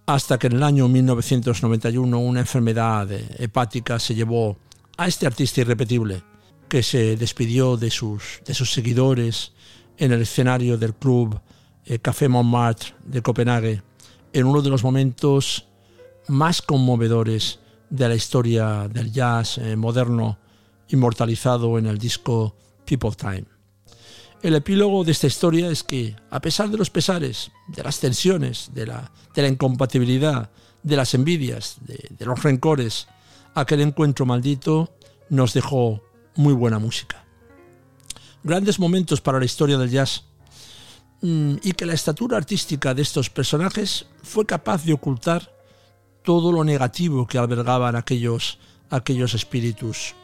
hasta 0.06 0.38
que 0.38 0.48
en 0.48 0.54
el 0.54 0.64
año 0.64 0.88
1991 0.88 2.20
una 2.20 2.42
enfermedad 2.42 3.10
hepática 3.12 4.00
se 4.00 4.14
llevó 4.14 4.58
a 4.98 5.08
este 5.08 5.26
artista 5.26 5.62
irrepetible, 5.62 6.24
que 6.68 6.84
se 6.84 7.16
despidió 7.16 7.78
de 7.78 7.90
sus, 7.90 8.42
seguidores 8.46 9.54
en 9.98 10.12
el 10.12 10.22
escenario 10.22 10.78
del 10.78 10.94
club 10.94 11.40
eh, 11.86 12.00
Café 12.00 12.28
Montmartre 12.28 12.94
de 13.06 13.22
Copenhague, 13.22 13.82
en 14.34 14.46
uno 14.46 14.62
de 14.62 14.70
los 14.70 14.84
momentos 14.84 15.68
más 16.28 16.62
conmovedores 16.62 17.60
de 17.90 18.10
la 18.10 18.16
historia 18.16 18.88
del 18.88 19.12
jazz 19.12 19.58
eh, 19.58 19.76
moderno 19.76 20.38
inmortalizado 20.94 21.78
en 21.78 21.88
el 21.88 21.98
disco 21.98 22.56
People 22.86 23.12
Time. 23.12 23.46
El 24.42 24.56
epílogo 24.56 25.04
de 25.04 25.12
esta 25.12 25.28
historia 25.28 25.70
es 25.70 25.84
que, 25.84 26.16
a 26.30 26.40
pesar 26.40 26.70
de 26.70 26.78
los 26.78 26.90
pesares, 26.90 27.52
de 27.68 27.84
las 27.84 28.00
tensiones, 28.00 28.72
de 28.74 28.86
la, 28.86 29.12
de 29.34 29.42
la 29.42 29.48
incompatibilidad, 29.48 30.52
de 30.84 30.96
las 30.96 31.14
envidias, 31.14 31.78
de, 31.82 32.10
de 32.10 32.26
los 32.26 32.44
rencores, 32.44 33.08
aquel 33.56 33.82
encuentro 33.82 34.26
maldito 34.26 34.96
nos 35.30 35.54
dejó 35.54 36.04
muy 36.36 36.54
buena 36.54 36.78
música. 36.78 37.26
Grandes 38.44 38.80
momentos 38.80 39.22
para 39.22 39.40
la 39.40 39.46
historia 39.46 39.78
del 39.78 39.90
jazz 39.90 40.26
mm, 41.22 41.56
y 41.64 41.72
que 41.72 41.86
la 41.86 41.94
estatura 41.94 42.38
artística 42.38 42.94
de 42.94 43.02
estos 43.02 43.30
personajes 43.30 44.06
fue 44.22 44.46
capaz 44.46 44.84
de 44.84 44.94
ocultar 44.94 45.54
todo 46.24 46.52
lo 46.52 46.64
negativo 46.66 47.26
que 47.26 47.38
albergaban 47.38 47.96
aquellos, 47.96 48.60
aquellos 48.90 49.34
espíritus 49.34 50.16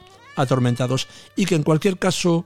atormentados 0.41 1.07
y 1.35 1.45
que 1.45 1.55
en 1.55 1.63
cualquier 1.63 1.97
caso 1.97 2.45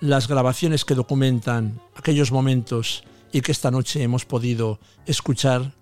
las 0.00 0.28
grabaciones 0.28 0.84
que 0.84 0.94
documentan 0.94 1.80
aquellos 1.96 2.32
momentos 2.32 3.04
y 3.32 3.40
que 3.40 3.52
esta 3.52 3.70
noche 3.70 4.02
hemos 4.02 4.24
podido 4.24 4.78
escuchar 5.06 5.72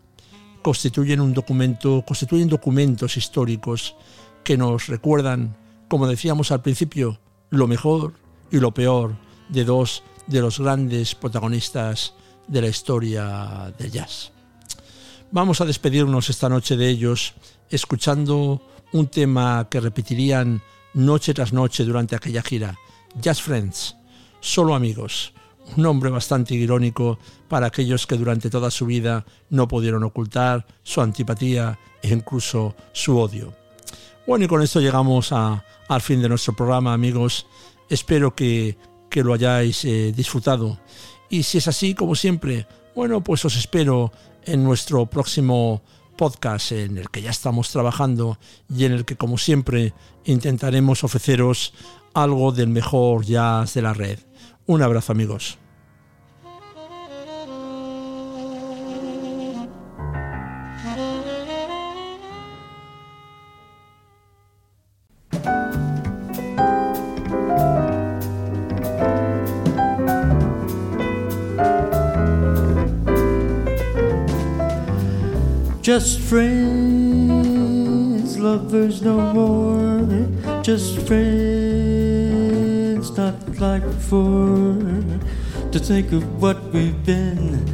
constituyen 0.62 1.20
un 1.20 1.34
documento, 1.34 2.04
constituyen 2.06 2.48
documentos 2.48 3.16
históricos 3.16 3.96
que 4.44 4.56
nos 4.56 4.86
recuerdan, 4.86 5.56
como 5.88 6.06
decíamos 6.06 6.52
al 6.52 6.62
principio, 6.62 7.18
lo 7.50 7.66
mejor 7.66 8.14
y 8.50 8.58
lo 8.58 8.72
peor 8.72 9.16
de 9.48 9.64
dos 9.64 10.02
de 10.26 10.40
los 10.40 10.60
grandes 10.60 11.14
protagonistas 11.14 12.14
de 12.46 12.62
la 12.62 12.68
historia 12.68 13.74
del 13.76 13.90
jazz. 13.90 14.32
Vamos 15.30 15.60
a 15.60 15.64
despedirnos 15.64 16.30
esta 16.30 16.48
noche 16.48 16.76
de 16.76 16.88
ellos 16.88 17.34
escuchando 17.70 18.62
un 18.92 19.08
tema 19.08 19.66
que 19.70 19.80
repetirían 19.80 20.62
noche 20.94 21.34
tras 21.34 21.52
noche 21.52 21.84
durante 21.84 22.16
aquella 22.16 22.42
gira. 22.42 22.78
Just 23.22 23.42
Friends, 23.42 23.96
solo 24.40 24.74
amigos, 24.74 25.32
un 25.76 25.82
nombre 25.82 26.10
bastante 26.10 26.54
irónico 26.54 27.18
para 27.48 27.66
aquellos 27.66 28.06
que 28.06 28.16
durante 28.16 28.50
toda 28.50 28.70
su 28.70 28.86
vida 28.86 29.24
no 29.50 29.68
pudieron 29.68 30.02
ocultar 30.04 30.66
su 30.82 31.00
antipatía 31.00 31.78
e 32.02 32.08
incluso 32.08 32.74
su 32.92 33.18
odio. 33.18 33.54
Bueno, 34.26 34.44
y 34.44 34.48
con 34.48 34.62
esto 34.62 34.80
llegamos 34.80 35.32
a, 35.32 35.64
al 35.88 36.00
fin 36.00 36.22
de 36.22 36.28
nuestro 36.28 36.54
programa, 36.54 36.92
amigos. 36.92 37.46
Espero 37.88 38.34
que, 38.34 38.76
que 39.10 39.24
lo 39.24 39.34
hayáis 39.34 39.84
eh, 39.84 40.12
disfrutado. 40.14 40.78
Y 41.28 41.42
si 41.42 41.58
es 41.58 41.68
así, 41.68 41.94
como 41.94 42.14
siempre, 42.14 42.66
bueno, 42.94 43.22
pues 43.22 43.44
os 43.44 43.56
espero 43.56 44.12
en 44.44 44.62
nuestro 44.62 45.06
próximo 45.06 45.82
podcast 46.22 46.70
en 46.70 46.98
el 46.98 47.10
que 47.10 47.20
ya 47.20 47.30
estamos 47.30 47.70
trabajando 47.70 48.38
y 48.68 48.84
en 48.84 48.92
el 48.92 49.04
que, 49.04 49.16
como 49.16 49.38
siempre, 49.38 49.92
intentaremos 50.24 51.02
ofreceros 51.02 51.74
algo 52.14 52.52
del 52.52 52.68
mejor 52.68 53.24
jazz 53.24 53.74
de 53.74 53.82
la 53.82 53.92
red. 53.92 54.20
Un 54.66 54.82
abrazo, 54.82 55.10
amigos. 55.10 55.58
Just 75.94 76.20
friends, 76.20 78.38
lovers 78.38 79.02
no 79.02 79.18
more. 79.34 80.06
Just 80.62 81.06
friends, 81.06 83.10
not 83.14 83.34
like 83.58 83.82
before. 83.82 84.78
To 85.70 85.78
think 85.78 86.12
of 86.12 86.40
what 86.40 86.62
we've 86.72 87.04
been, 87.04 87.66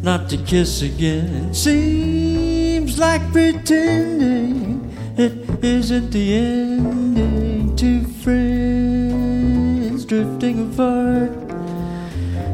not 0.00 0.28
to 0.28 0.36
kiss 0.36 0.82
again. 0.82 1.52
Seems 1.52 3.00
like 3.00 3.32
pretending 3.32 4.88
it 5.18 5.64
isn't 5.64 6.12
the 6.12 6.36
ending. 6.36 7.74
Two 7.74 8.04
friends 8.22 10.04
drifting 10.04 10.72
apart. 10.72 11.32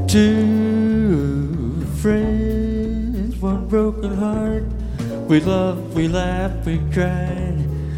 Two 0.08 1.84
friends, 2.00 3.36
one 3.36 3.68
broken 3.68 4.16
heart. 4.16 4.64
We 5.32 5.40
love, 5.40 5.94
we 5.94 6.08
laugh, 6.08 6.52
we 6.66 6.76
cry. 6.92 7.56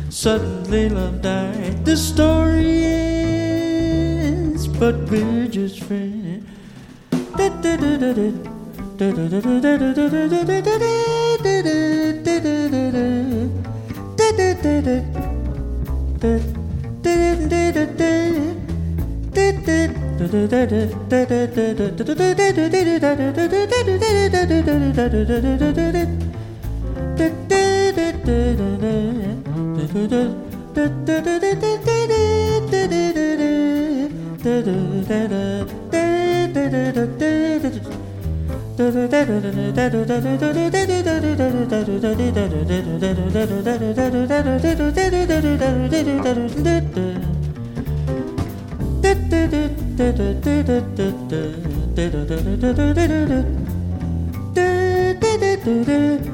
Suddenly 0.08 0.88
love 0.88 1.20
died. 1.20 1.84
The 1.84 1.96
story 1.96 2.84
ends, 2.84 4.68
but 4.68 4.94
we're 5.10 5.48
just 5.48 5.82
friends 5.82 6.14
do 55.64 55.82
do 55.84 56.33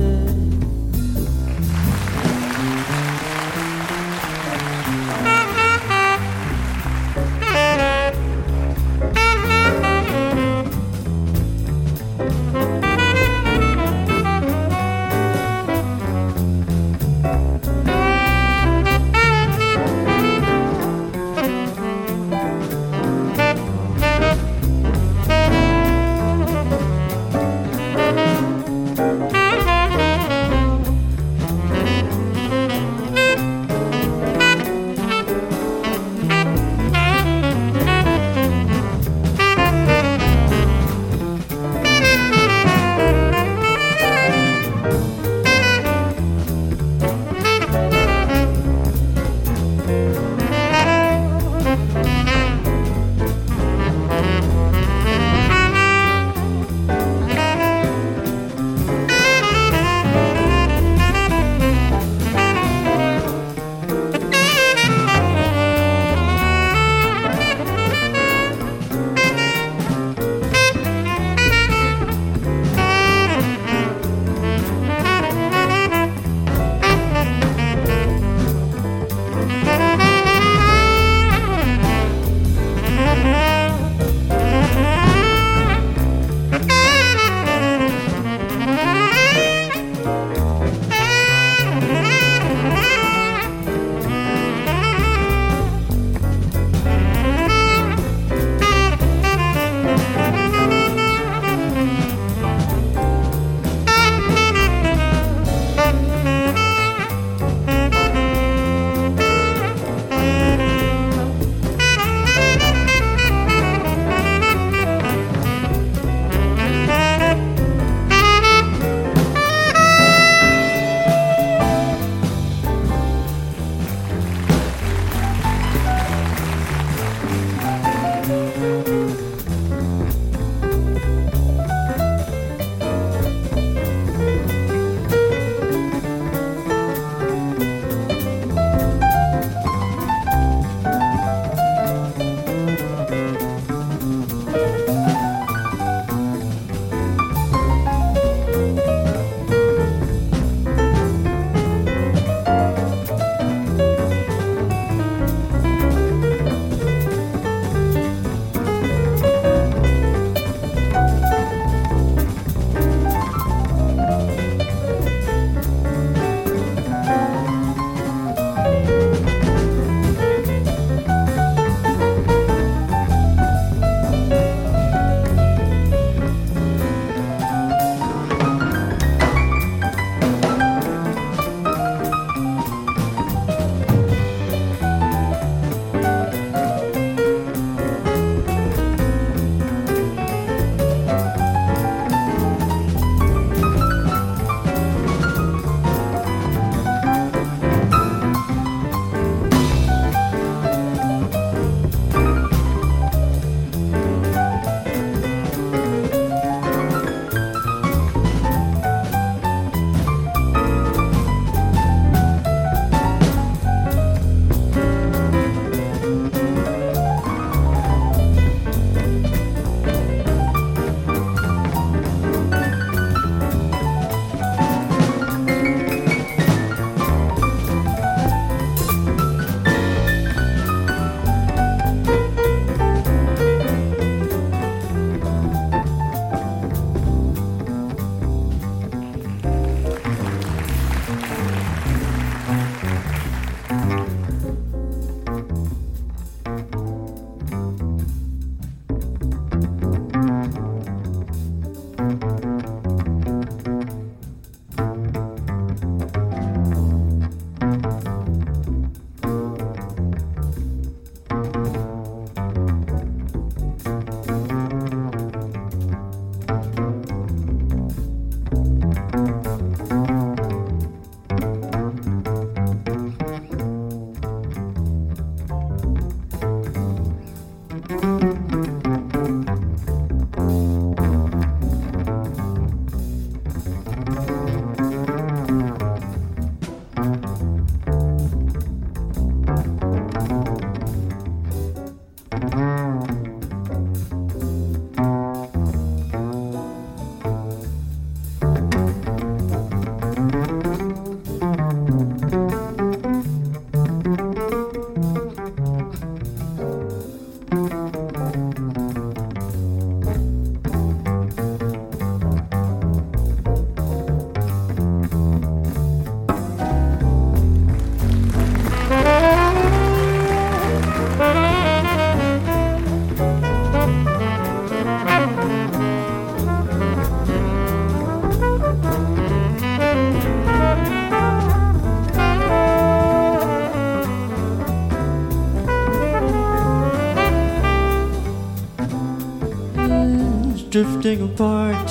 drifting 340.81 341.21
apart. 341.21 341.87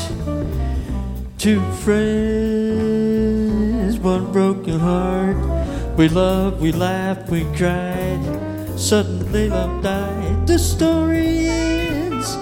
Two 1.38 1.60
friends, 1.84 2.00
one 4.00 4.32
broken 4.32 4.80
heart. 4.80 5.36
We 5.96 6.08
loved, 6.08 6.60
we 6.60 6.72
laughed, 6.72 7.30
we 7.30 7.44
cried. 7.56 8.20
Suddenly 8.76 9.48
love 9.48 9.80
died. 9.82 10.46
The 10.46 10.58
story 10.58 11.46
ends, 11.46 12.36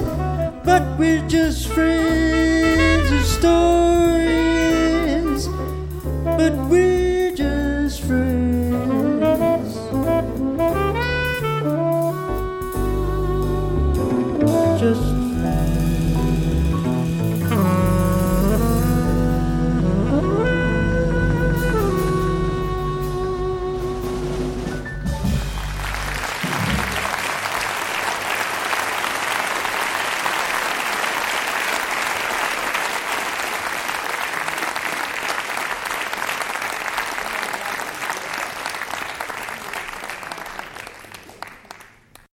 but 0.65 0.83
we're 0.99 1.29
just 1.29 1.69
friends. 1.69 3.11
The 3.11 3.23
story 3.25 3.78